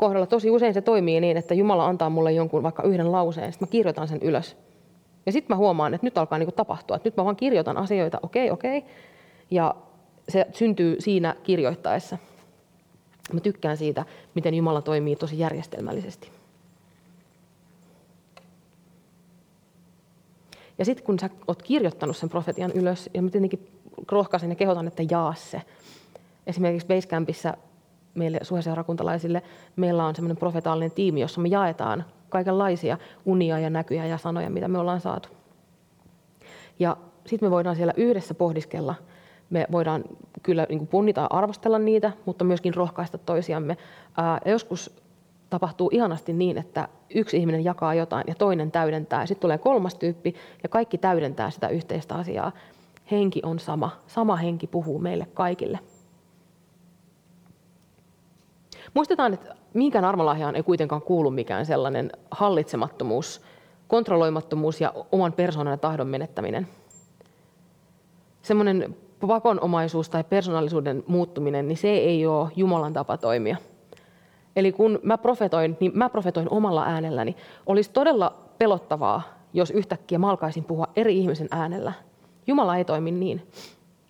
kohdalla 0.00 0.26
tosi 0.26 0.50
usein 0.50 0.74
se 0.74 0.80
toimii 0.80 1.20
niin, 1.20 1.36
että 1.36 1.54
Jumala 1.54 1.86
antaa 1.86 2.10
mulle 2.10 2.32
jonkun 2.32 2.62
vaikka 2.62 2.82
yhden 2.82 3.12
lauseen, 3.12 3.52
sitten 3.52 3.68
mä 3.68 3.70
kirjoitan 3.70 4.08
sen 4.08 4.22
ylös. 4.22 4.56
Ja 5.26 5.32
sitten 5.32 5.56
mä 5.56 5.58
huomaan, 5.58 5.94
että 5.94 6.06
nyt 6.06 6.18
alkaa 6.18 6.38
niinku 6.38 6.52
tapahtua, 6.52 6.96
että 6.96 7.06
nyt 7.06 7.16
mä 7.16 7.24
vaan 7.24 7.36
kirjoitan 7.36 7.76
asioita, 7.76 8.18
okei, 8.22 8.50
okay, 8.50 8.54
okei, 8.54 8.78
okay, 8.78 8.90
ja 9.50 9.74
se 10.28 10.46
syntyy 10.52 10.96
siinä 10.98 11.34
kirjoittaessa. 11.42 12.18
Mä 13.32 13.40
tykkään 13.40 13.76
siitä, 13.76 14.04
miten 14.34 14.54
Jumala 14.54 14.82
toimii 14.82 15.16
tosi 15.16 15.38
järjestelmällisesti. 15.38 16.30
Ja 20.78 20.84
sitten 20.84 21.06
kun 21.06 21.18
sä 21.18 21.30
oot 21.46 21.62
kirjoittanut 21.62 22.16
sen 22.16 22.28
profetian 22.28 22.72
ylös, 22.72 23.10
ja 23.14 23.22
mä 23.22 23.30
tietenkin 23.30 23.68
rohkaisen 24.12 24.50
ja 24.50 24.56
kehotan, 24.56 24.86
että 24.86 25.02
jaa 25.10 25.34
se. 25.34 25.62
Esimerkiksi 26.46 26.88
Basecampissa 26.88 27.54
meille 28.14 28.38
suoseurakuntalaisille, 28.42 29.42
meillä 29.76 30.06
on 30.06 30.14
semmoinen 30.14 30.36
profetaalinen 30.36 30.90
tiimi, 30.90 31.20
jossa 31.20 31.40
me 31.40 31.48
jaetaan 31.48 32.04
kaikenlaisia 32.28 32.98
unia 33.24 33.58
ja 33.58 33.70
näkyjä 33.70 34.06
ja 34.06 34.18
sanoja, 34.18 34.50
mitä 34.50 34.68
me 34.68 34.78
ollaan 34.78 35.00
saatu. 35.00 35.28
Ja 36.78 36.96
sitten 37.26 37.46
me 37.46 37.50
voidaan 37.50 37.76
siellä 37.76 37.94
yhdessä 37.96 38.34
pohdiskella. 38.34 38.94
Me 39.50 39.66
voidaan 39.72 40.04
kyllä 40.42 40.66
niin 40.68 40.86
punnita 40.86 41.20
ja 41.20 41.26
arvostella 41.30 41.78
niitä, 41.78 42.12
mutta 42.26 42.44
myöskin 42.44 42.74
rohkaista 42.74 43.18
toisiamme. 43.18 43.76
Ää, 44.16 44.40
joskus 44.46 45.00
tapahtuu 45.50 45.90
ihanasti 45.92 46.32
niin, 46.32 46.58
että 46.58 46.88
yksi 47.14 47.36
ihminen 47.36 47.64
jakaa 47.64 47.94
jotain 47.94 48.24
ja 48.26 48.34
toinen 48.34 48.70
täydentää. 48.70 49.26
Sitten 49.26 49.40
tulee 49.40 49.58
kolmas 49.58 49.94
tyyppi 49.94 50.34
ja 50.62 50.68
kaikki 50.68 50.98
täydentää 50.98 51.50
sitä 51.50 51.68
yhteistä 51.68 52.14
asiaa. 52.14 52.52
Henki 53.10 53.40
on 53.44 53.58
sama. 53.58 53.90
Sama 54.06 54.36
henki 54.36 54.66
puhuu 54.66 54.98
meille 54.98 55.26
kaikille. 55.34 55.78
Muistetaan, 58.94 59.34
että 59.34 59.54
mihinkään 59.74 60.04
armolahjaan 60.04 60.56
ei 60.56 60.62
kuitenkaan 60.62 61.02
kuulu 61.02 61.30
mikään 61.30 61.66
sellainen 61.66 62.12
hallitsemattomuus, 62.30 63.42
kontrolloimattomuus 63.88 64.80
ja 64.80 64.94
oman 65.12 65.32
persoonan 65.32 65.72
ja 65.72 65.78
tahdon 65.78 66.06
menettäminen. 66.06 66.68
Semmoinen 68.42 68.96
pakonomaisuus 69.26 70.08
tai 70.08 70.24
persoonallisuuden 70.24 71.04
muuttuminen, 71.06 71.68
niin 71.68 71.76
se 71.76 71.88
ei 71.88 72.26
ole 72.26 72.48
Jumalan 72.56 72.92
tapa 72.92 73.16
toimia. 73.16 73.56
Eli 74.56 74.72
kun 74.72 74.98
mä 75.02 75.18
profetoin, 75.18 75.76
niin 75.80 75.92
mä 75.94 76.08
profetoin 76.08 76.50
omalla 76.50 76.84
äänelläni. 76.84 77.36
Olisi 77.66 77.90
todella 77.90 78.34
pelottavaa, 78.58 79.22
jos 79.52 79.70
yhtäkkiä 79.70 80.18
mä 80.18 80.30
alkaisin 80.30 80.64
puhua 80.64 80.86
eri 80.96 81.18
ihmisen 81.18 81.48
äänellä. 81.50 81.92
Jumala 82.46 82.76
ei 82.76 82.84
toimi 82.84 83.10
niin. 83.10 83.46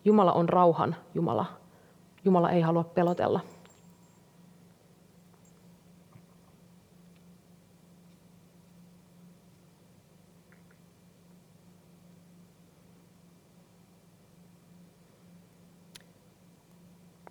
Jumala 0.05 0.33
on 0.33 0.49
rauhan 0.49 0.97
Jumala. 1.15 1.47
Jumala 2.25 2.51
ei 2.51 2.61
halua 2.61 2.85
pelotella. 2.85 3.41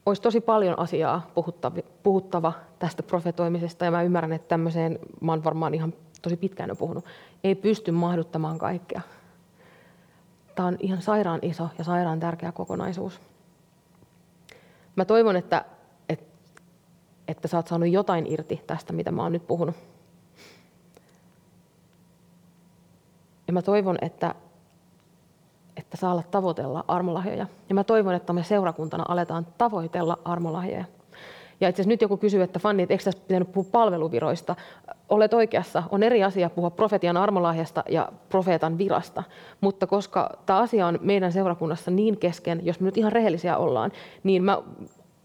Olisi 0.10 0.22
tosi 0.22 0.41
paljon 0.41 0.80
asiaa 0.80 1.32
puhuttava 2.04 2.54
tästä 2.80 3.04
profetoimisesta 3.04 3.86
ja 3.86 3.91
mä 3.91 4.04
ymmärrän, 4.04 4.34
että 4.34 4.48
tämmöiseen 4.48 5.00
mä 5.22 5.32
oon 5.32 5.43
varmaan 5.43 5.74
ihan 5.74 5.93
tosi 6.22 6.38
pitkään 6.38 6.69
jo 6.69 6.76
puhunut, 6.76 7.06
ei 7.43 7.56
pysty 7.56 7.91
mahduttamaan 7.91 8.58
kaikkea. 8.58 9.02
Tämä 10.56 10.67
on 10.67 10.78
ihan 10.80 11.02
sairaan 11.02 11.39
iso 11.41 11.69
ja 11.78 11.84
sairaan 11.84 12.19
tärkeä 12.19 12.52
kokonaisuus. 12.52 13.22
Mä 14.95 15.06
toivon, 15.06 15.36
että, 15.36 15.65
että, 16.10 16.26
että 17.28 17.48
sä 17.48 17.58
oot 17.58 17.67
saanut 17.67 17.89
jotain 17.89 18.28
irti 18.28 18.63
tästä, 18.67 18.93
mitä 18.93 19.12
mä 19.12 19.24
oon 19.24 19.32
nyt 19.32 19.48
puhunut. 19.48 19.76
Ja 23.48 23.54
mä 23.54 23.62
toivon, 23.62 23.98
että, 24.02 24.36
että 25.79 25.97
saa 25.97 26.11
olla 26.11 26.23
tavoitella 26.31 26.85
armolahjoja. 26.87 27.47
Ja 27.69 27.75
mä 27.75 27.83
toivon, 27.83 28.13
että 28.13 28.33
me 28.33 28.43
seurakuntana 28.43 29.05
aletaan 29.07 29.47
tavoitella 29.57 30.17
armolahjoja. 30.25 30.85
Ja 31.61 31.69
itse 31.69 31.81
asiassa 31.81 31.89
nyt 31.89 32.01
joku 32.01 32.17
kysyy, 32.17 32.41
että 32.41 32.59
Fanni, 32.59 32.87
eikö 32.89 33.03
tässä 33.03 33.21
pitänyt 33.27 33.51
puhua 33.51 33.69
palveluviroista? 33.71 34.55
Olet 35.09 35.33
oikeassa. 35.33 35.83
On 35.89 36.03
eri 36.03 36.23
asia 36.23 36.49
puhua 36.49 36.69
profetian 36.69 37.17
armolahjasta 37.17 37.83
ja 37.89 38.11
profeetan 38.29 38.77
virasta. 38.77 39.23
Mutta 39.61 39.87
koska 39.87 40.29
tämä 40.45 40.59
asia 40.59 40.87
on 40.87 40.99
meidän 41.01 41.31
seurakunnassa 41.31 41.91
niin 41.91 42.17
kesken, 42.17 42.65
jos 42.65 42.79
me 42.79 42.85
nyt 42.85 42.97
ihan 42.97 43.11
rehellisiä 43.11 43.57
ollaan, 43.57 43.91
niin 44.23 44.43
mä, 44.43 44.61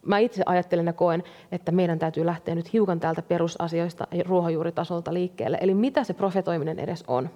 mä 0.06 0.18
itse 0.18 0.42
ajattelen 0.46 0.86
ja 0.86 0.92
koen, 0.92 1.22
että 1.52 1.72
meidän 1.72 1.98
täytyy 1.98 2.26
lähteä 2.26 2.54
nyt 2.54 2.72
hiukan 2.72 3.00
täältä 3.00 3.22
perusasioista 3.22 4.06
ja 4.12 4.24
ruohonjuuritasolta 4.26 5.14
liikkeelle. 5.14 5.58
Eli 5.60 5.74
mitä 5.74 6.04
se 6.04 6.14
profetoiminen 6.14 6.78
edes 6.78 7.04
on? 7.08 7.30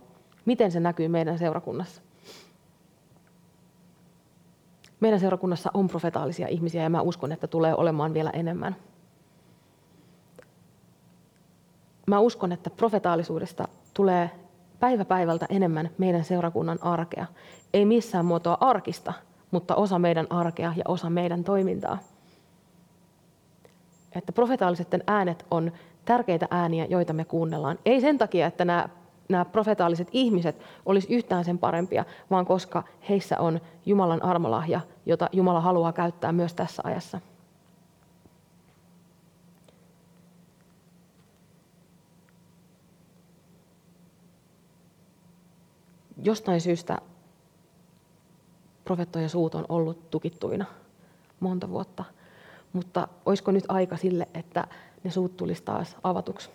Miten 0.44 0.70
se 0.70 0.80
näkyy 0.80 1.08
meidän 1.08 1.38
seurakunnassa? 1.38 2.02
Meidän 5.00 5.20
seurakunnassa 5.20 5.70
on 5.74 5.88
profetaalisia 5.88 6.48
ihmisiä 6.48 6.82
ja 6.82 6.90
mä 6.90 7.00
uskon, 7.00 7.32
että 7.32 7.46
tulee 7.46 7.74
olemaan 7.74 8.14
vielä 8.14 8.30
enemmän. 8.30 8.76
Mä 12.06 12.18
uskon, 12.18 12.52
että 12.52 12.70
profetaalisuudesta 12.70 13.68
tulee 13.94 14.30
päivä 14.80 15.04
päivältä 15.04 15.46
enemmän 15.50 15.90
meidän 15.98 16.24
seurakunnan 16.24 16.78
arkea. 16.82 17.26
Ei 17.72 17.84
missään 17.84 18.24
muotoa 18.24 18.58
arkista, 18.60 19.12
mutta 19.50 19.74
osa 19.74 19.98
meidän 19.98 20.26
arkea 20.30 20.72
ja 20.76 20.84
osa 20.88 21.10
meidän 21.10 21.44
toimintaa. 21.44 21.98
Että 24.12 24.32
profetaaliset 24.32 24.88
äänet 25.06 25.46
on 25.50 25.72
tärkeitä 26.04 26.48
ääniä, 26.50 26.84
joita 26.84 27.12
me 27.12 27.24
kuunnellaan. 27.24 27.78
Ei 27.84 28.00
sen 28.00 28.18
takia, 28.18 28.46
että 28.46 28.64
nämä 28.64 28.88
nämä 29.28 29.44
profetaaliset 29.44 30.08
ihmiset 30.12 30.56
olisi 30.86 31.14
yhtään 31.14 31.44
sen 31.44 31.58
parempia, 31.58 32.04
vaan 32.30 32.46
koska 32.46 32.84
heissä 33.08 33.38
on 33.38 33.60
Jumalan 33.86 34.22
armolahja, 34.22 34.80
jota 35.06 35.28
Jumala 35.32 35.60
haluaa 35.60 35.92
käyttää 35.92 36.32
myös 36.32 36.54
tässä 36.54 36.82
ajassa. 36.84 37.20
Jostain 46.22 46.60
syystä 46.60 46.98
profettojen 48.84 49.30
suut 49.30 49.54
on 49.54 49.64
ollut 49.68 50.10
tukittuina 50.10 50.64
monta 51.40 51.68
vuotta, 51.68 52.04
mutta 52.72 53.08
olisiko 53.26 53.50
nyt 53.50 53.64
aika 53.68 53.96
sille, 53.96 54.28
että 54.34 54.66
ne 55.04 55.10
suut 55.10 55.36
tulisi 55.36 55.62
taas 55.62 55.96
avatuksi, 56.02 56.50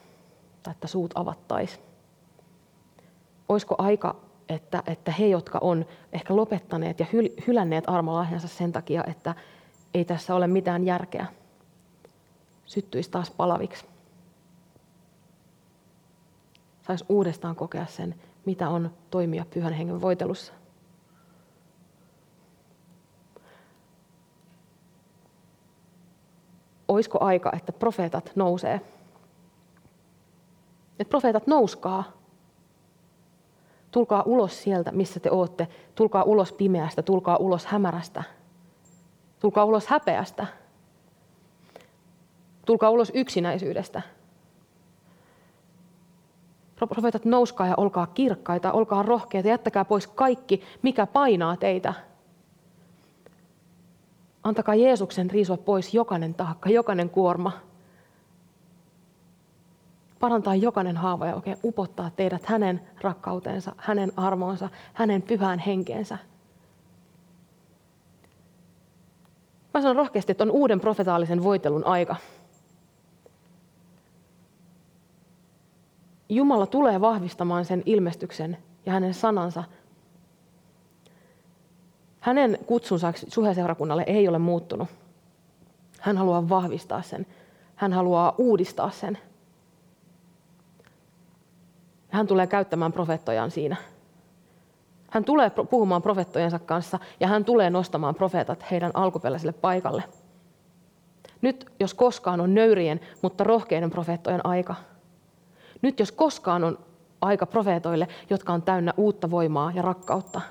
tai 0.63 0.71
että 0.71 0.87
suut 0.87 1.11
avattaisiin 1.15 1.92
olisiko 3.49 3.75
aika, 3.77 4.15
että, 4.49 4.83
että 4.87 5.11
he, 5.11 5.27
jotka 5.27 5.59
on 5.61 5.85
ehkä 6.13 6.35
lopettaneet 6.35 6.99
ja 6.99 7.05
hyl, 7.13 7.29
hylänneet 7.47 7.83
armolahjansa 7.87 8.47
sen 8.47 8.71
takia, 8.71 9.03
että 9.07 9.35
ei 9.93 10.05
tässä 10.05 10.35
ole 10.35 10.47
mitään 10.47 10.85
järkeä, 10.85 11.25
syttyisi 12.65 13.11
taas 13.11 13.31
palaviksi. 13.31 13.85
Saisi 16.81 17.05
uudestaan 17.09 17.55
kokea 17.55 17.85
sen, 17.85 18.15
mitä 18.45 18.69
on 18.69 18.91
toimia 19.09 19.45
pyhän 19.53 19.73
hengen 19.73 20.01
voitelussa. 20.01 20.53
Oisko 26.87 27.17
aika, 27.21 27.51
että 27.55 27.71
profeetat 27.71 28.31
nousee? 28.35 28.81
Että 30.99 31.09
profeetat 31.09 31.47
nouskaa 31.47 32.22
Tulkaa 33.93 34.23
ulos 34.25 34.63
sieltä, 34.63 34.91
missä 34.91 35.19
te 35.19 35.31
olette. 35.31 35.67
Tulkaa 35.95 36.23
ulos 36.23 36.53
pimeästä, 36.53 37.01
tulkaa 37.01 37.37
ulos 37.37 37.65
hämärästä. 37.65 38.23
Tulkaa 39.39 39.65
ulos 39.65 39.87
häpeästä. 39.87 40.47
Tulkaa 42.65 42.89
ulos 42.89 43.11
yksinäisyydestä. 43.13 44.01
Profeetat, 46.75 47.25
nouskaa 47.25 47.67
ja 47.67 47.73
olkaa 47.77 48.07
kirkkaita, 48.07 48.71
olkaa 48.71 49.03
rohkeita, 49.03 49.49
jättäkää 49.49 49.85
pois 49.85 50.07
kaikki, 50.07 50.63
mikä 50.81 51.05
painaa 51.05 51.57
teitä. 51.57 51.93
Antakaa 54.43 54.75
Jeesuksen 54.75 55.31
riisua 55.31 55.57
pois 55.57 55.93
jokainen 55.93 56.33
taakka, 56.33 56.69
jokainen 56.69 57.09
kuorma 57.09 57.51
parantaa 60.23 60.55
jokainen 60.55 60.97
haava 60.97 61.27
ja 61.27 61.35
oikein 61.35 61.57
upottaa 61.63 62.09
teidät 62.09 62.45
hänen 62.45 62.81
rakkautensa, 63.01 63.75
hänen 63.77 64.11
armoonsa, 64.17 64.69
hänen 64.93 65.21
pyhään 65.21 65.59
henkeensä. 65.59 66.17
Mä 69.73 69.81
sanon 69.81 69.95
rohkeasti, 69.95 70.31
että 70.31 70.43
on 70.43 70.51
uuden 70.51 70.79
profetaalisen 70.79 71.43
voitelun 71.43 71.85
aika. 71.85 72.15
Jumala 76.29 76.65
tulee 76.65 77.01
vahvistamaan 77.01 77.65
sen 77.65 77.83
ilmestyksen 77.85 78.57
ja 78.85 78.93
hänen 78.93 79.13
sanansa. 79.13 79.63
Hänen 82.19 82.57
kutsunsa 82.65 83.13
suheseurakunnalle 83.27 84.03
ei 84.07 84.27
ole 84.27 84.39
muuttunut. 84.39 84.89
Hän 85.99 86.17
haluaa 86.17 86.49
vahvistaa 86.49 87.01
sen. 87.01 87.25
Hän 87.75 87.93
haluaa 87.93 88.35
uudistaa 88.37 88.91
sen. 88.91 89.17
Hän 92.13 92.27
tulee 92.27 92.47
käyttämään 92.47 92.93
profeettojaan 92.93 93.51
siinä. 93.51 93.75
Hän 95.09 95.25
tulee 95.25 95.51
puhumaan 95.69 96.01
profeettojensa 96.01 96.59
kanssa 96.59 96.99
ja 97.19 97.27
hän 97.27 97.45
tulee 97.45 97.69
nostamaan 97.69 98.15
profeetat 98.15 98.65
heidän 98.71 98.91
alkuperäiselle 98.93 99.53
paikalle. 99.53 100.03
Nyt 101.41 101.71
jos 101.79 101.93
koskaan 101.93 102.41
on 102.41 102.53
nöyrien, 102.53 102.99
mutta 103.21 103.43
rohkeiden 103.43 103.89
profeettojen 103.89 104.45
aika. 104.45 104.75
Nyt 105.81 105.99
jos 105.99 106.11
koskaan 106.11 106.63
on 106.63 106.79
aika 107.21 107.45
profeetoille, 107.45 108.07
jotka 108.29 108.53
on 108.53 108.61
täynnä 108.61 108.93
uutta 108.97 109.31
voimaa 109.31 109.71
ja 109.75 109.81
rakkautta. 109.81 110.41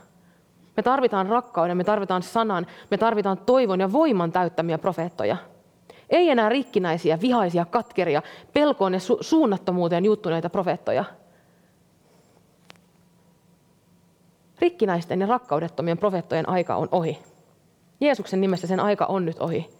Me 0.76 0.82
tarvitaan 0.82 1.26
rakkauden, 1.26 1.76
me 1.76 1.84
tarvitaan 1.84 2.22
sanan, 2.22 2.66
me 2.90 2.98
tarvitaan 2.98 3.38
toivon 3.38 3.80
ja 3.80 3.92
voiman 3.92 4.32
täyttämiä 4.32 4.78
profeettoja. 4.78 5.36
Ei 6.10 6.30
enää 6.30 6.48
rikkinäisiä, 6.48 7.20
vihaisia, 7.20 7.64
katkeria, 7.64 8.22
pelkoon 8.52 8.92
ja 8.92 8.98
su- 8.98 9.18
suunnattomuuteen 9.20 10.04
juttuneita 10.04 10.50
profeettoja– 10.50 11.04
Rikkinäisten 14.62 15.20
ja 15.20 15.26
rakkaudettomien 15.26 15.98
profeettojen 15.98 16.48
aika 16.48 16.76
on 16.76 16.88
ohi. 16.92 17.18
Jeesuksen 18.00 18.40
nimessä 18.40 18.66
sen 18.66 18.80
aika 18.80 19.06
on 19.06 19.24
nyt 19.24 19.38
ohi. 19.38 19.70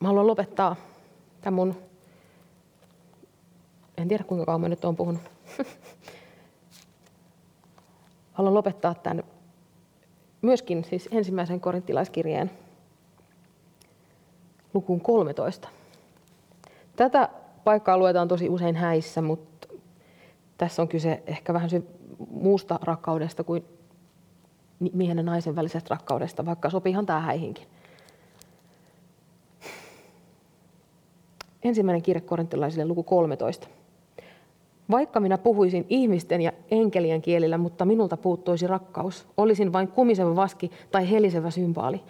Mä 0.00 0.08
haluan 0.08 0.26
lopettaa 0.26 0.76
tämän 1.40 1.54
mun, 1.54 1.76
en 3.96 4.08
tiedä 4.08 4.24
kuinka 4.24 4.46
kauan 4.46 4.60
mä 4.60 4.68
nyt 4.68 4.84
olen 4.84 4.96
puhunut. 4.96 5.22
haluan 8.32 8.54
lopettaa 8.54 8.94
tämän 8.94 9.24
myöskin 10.42 10.84
siis 10.84 11.08
ensimmäisen 11.12 11.60
korinttilaiskirjeen 11.60 12.50
lukuun 14.74 15.00
13. 15.00 15.68
Tätä 16.96 17.28
paikkaa 17.64 17.98
luetaan 17.98 18.28
tosi 18.28 18.48
usein 18.48 18.76
häissä, 18.76 19.22
mutta 19.22 19.68
tässä 20.58 20.82
on 20.82 20.88
kyse 20.88 21.22
ehkä 21.26 21.54
vähän 21.54 21.70
muusta 22.30 22.78
rakkaudesta 22.82 23.44
kuin 23.44 23.64
miehen 24.92 25.16
ja 25.16 25.22
naisen 25.22 25.56
välisestä 25.56 25.94
rakkaudesta, 25.94 26.46
vaikka 26.46 26.70
sopiihan 26.70 27.06
tämä 27.06 27.20
häihinkin. 27.20 27.66
Ensimmäinen 31.62 32.02
kirje 32.02 32.20
korintilaisille 32.20 32.84
luku 32.84 33.02
13. 33.02 33.68
Vaikka 34.90 35.20
minä 35.20 35.38
puhuisin 35.38 35.86
ihmisten 35.88 36.40
ja 36.40 36.52
enkelien 36.70 37.22
kielillä, 37.22 37.58
mutta 37.58 37.84
minulta 37.84 38.16
puuttuisi 38.16 38.66
rakkaus, 38.66 39.26
olisin 39.36 39.72
vain 39.72 39.88
kumiseva 39.88 40.36
vaski 40.36 40.70
tai 40.90 41.10
helisevä 41.10 41.50
symbaali. 41.50 42.00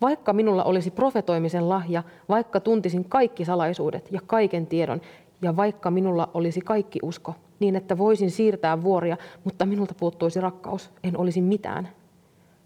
Vaikka 0.00 0.32
minulla 0.32 0.64
olisi 0.64 0.90
profetoimisen 0.90 1.68
lahja, 1.68 2.02
vaikka 2.28 2.60
tuntisin 2.60 3.04
kaikki 3.08 3.44
salaisuudet 3.44 4.08
ja 4.12 4.20
kaiken 4.26 4.66
tiedon, 4.66 5.00
ja 5.42 5.56
vaikka 5.56 5.90
minulla 5.90 6.30
olisi 6.34 6.60
kaikki 6.60 6.98
usko, 7.02 7.34
niin 7.60 7.76
että 7.76 7.98
voisin 7.98 8.30
siirtää 8.30 8.82
vuoria, 8.82 9.16
mutta 9.44 9.66
minulta 9.66 9.94
puuttuisi 9.94 10.40
rakkaus, 10.40 10.90
en 11.04 11.16
olisi 11.16 11.40
mitään. 11.40 11.88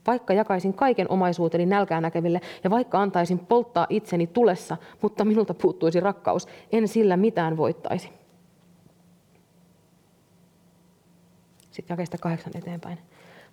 Vaikka 0.06 0.32
jakaisin 0.32 0.74
kaiken 0.74 1.10
omaisuuteni 1.10 1.66
nälkää 1.66 2.00
näkeville 2.00 2.40
ja 2.64 2.70
vaikka 2.70 3.02
antaisin 3.02 3.38
polttaa 3.38 3.86
itseni 3.88 4.26
tulessa, 4.26 4.76
mutta 5.02 5.24
minulta 5.24 5.54
puuttuisi 5.54 6.00
rakkaus, 6.00 6.48
en 6.72 6.88
sillä 6.88 7.16
mitään 7.16 7.56
voittaisi. 7.56 8.10
Sitten 11.70 11.94
jakeesta 11.94 12.18
kahdeksan 12.18 12.52
eteenpäin. 12.56 12.98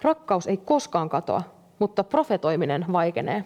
Rakkaus 0.02 0.48
ei 0.48 0.58
koskaan 0.58 1.10
katoa, 1.10 1.42
mutta 1.80 2.04
profetoiminen 2.04 2.86
vaikenee. 2.92 3.44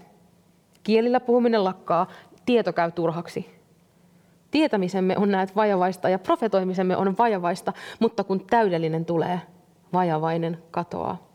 Kielillä 0.86 1.20
puhuminen 1.20 1.64
lakkaa, 1.64 2.08
tieto 2.46 2.74
käy 2.74 2.92
turhaksi. 2.92 3.56
Tietämisemme 4.52 5.18
on 5.18 5.32
näet 5.32 5.56
vajavaista 5.56 6.10
ja 6.10 6.20
profetoimisemme 6.20 6.98
on 6.98 7.18
vajavaista, 7.18 7.74
mutta 8.00 8.24
kun 8.24 8.46
täydellinen 8.46 9.06
tulee, 9.06 9.42
vajavainen 9.94 10.58
katoaa. 10.72 11.28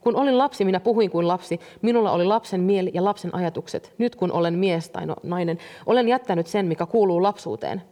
Kun 0.00 0.16
olin 0.16 0.38
lapsi, 0.38 0.64
minä 0.64 0.80
puhuin 0.80 1.10
kuin 1.10 1.28
lapsi. 1.28 1.60
Minulla 1.82 2.12
oli 2.12 2.24
lapsen 2.24 2.60
mieli 2.60 2.90
ja 2.94 3.04
lapsen 3.04 3.34
ajatukset. 3.34 3.94
Nyt 3.98 4.16
kun 4.16 4.32
olen 4.32 4.58
mies 4.58 4.90
tai 4.90 5.06
no, 5.06 5.16
nainen, 5.22 5.58
olen 5.86 6.08
jättänyt 6.08 6.46
sen, 6.46 6.66
mikä 6.66 6.86
kuuluu 6.86 7.22
lapsuuteen. 7.22 7.82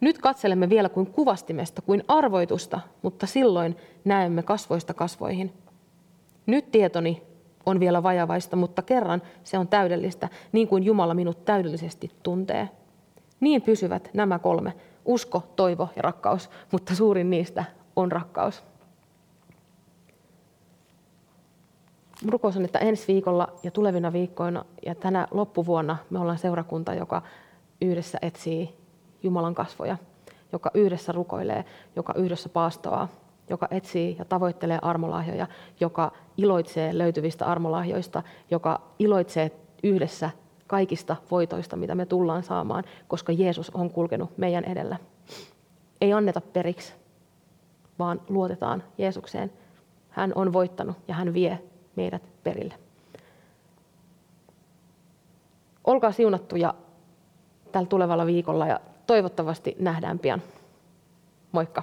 Nyt 0.00 0.18
katselemme 0.18 0.68
vielä 0.68 0.88
kuin 0.88 1.06
kuvastimesta, 1.06 1.82
kuin 1.82 2.04
arvoitusta, 2.08 2.80
mutta 3.02 3.26
silloin 3.26 3.76
näemme 4.04 4.42
kasvoista 4.42 4.94
kasvoihin. 4.94 5.52
Nyt 6.46 6.70
tietoni 6.70 7.29
on 7.66 7.80
vielä 7.80 8.02
vajavaista, 8.02 8.56
mutta 8.56 8.82
kerran 8.82 9.22
se 9.44 9.58
on 9.58 9.68
täydellistä, 9.68 10.28
niin 10.52 10.68
kuin 10.68 10.82
Jumala 10.82 11.14
minut 11.14 11.44
täydellisesti 11.44 12.10
tuntee. 12.22 12.68
Niin 13.40 13.62
pysyvät 13.62 14.10
nämä 14.14 14.38
kolme, 14.38 14.72
usko, 15.04 15.42
toivo 15.56 15.88
ja 15.96 16.02
rakkaus, 16.02 16.50
mutta 16.72 16.94
suurin 16.94 17.30
niistä 17.30 17.64
on 17.96 18.12
rakkaus. 18.12 18.62
Rukous 22.28 22.56
on, 22.56 22.64
että 22.64 22.78
ensi 22.78 23.12
viikolla 23.12 23.48
ja 23.62 23.70
tulevina 23.70 24.12
viikkoina 24.12 24.64
ja 24.86 24.94
tänä 24.94 25.28
loppuvuonna 25.30 25.96
me 26.10 26.18
ollaan 26.18 26.38
seurakunta, 26.38 26.94
joka 26.94 27.22
yhdessä 27.80 28.18
etsii 28.22 28.76
Jumalan 29.22 29.54
kasvoja, 29.54 29.96
joka 30.52 30.70
yhdessä 30.74 31.12
rukoilee, 31.12 31.64
joka 31.96 32.14
yhdessä 32.16 32.48
paastoaa, 32.48 33.08
joka 33.50 33.68
etsii 33.70 34.16
ja 34.18 34.24
tavoittelee 34.24 34.78
armolahjoja, 34.82 35.46
joka 35.80 36.12
iloitsee 36.36 36.98
löytyvistä 36.98 37.46
armolahjoista, 37.46 38.22
joka 38.50 38.80
iloitsee 38.98 39.50
yhdessä 39.82 40.30
kaikista 40.66 41.16
voitoista, 41.30 41.76
mitä 41.76 41.94
me 41.94 42.06
tullaan 42.06 42.42
saamaan, 42.42 42.84
koska 43.08 43.32
Jeesus 43.32 43.70
on 43.70 43.90
kulkenut 43.90 44.38
meidän 44.38 44.64
edellä. 44.64 44.96
Ei 46.00 46.12
anneta 46.12 46.40
periksi, 46.40 46.94
vaan 47.98 48.20
luotetaan 48.28 48.82
Jeesukseen. 48.98 49.52
Hän 50.10 50.32
on 50.34 50.52
voittanut 50.52 50.96
ja 51.08 51.14
hän 51.14 51.34
vie 51.34 51.58
meidät 51.96 52.22
perille. 52.44 52.74
Olkaa 55.84 56.12
siunattuja 56.12 56.74
tällä 57.72 57.88
tulevalla 57.88 58.26
viikolla 58.26 58.66
ja 58.66 58.80
toivottavasti 59.06 59.76
nähdään 59.78 60.18
pian. 60.18 60.42
Moikka! 61.52 61.82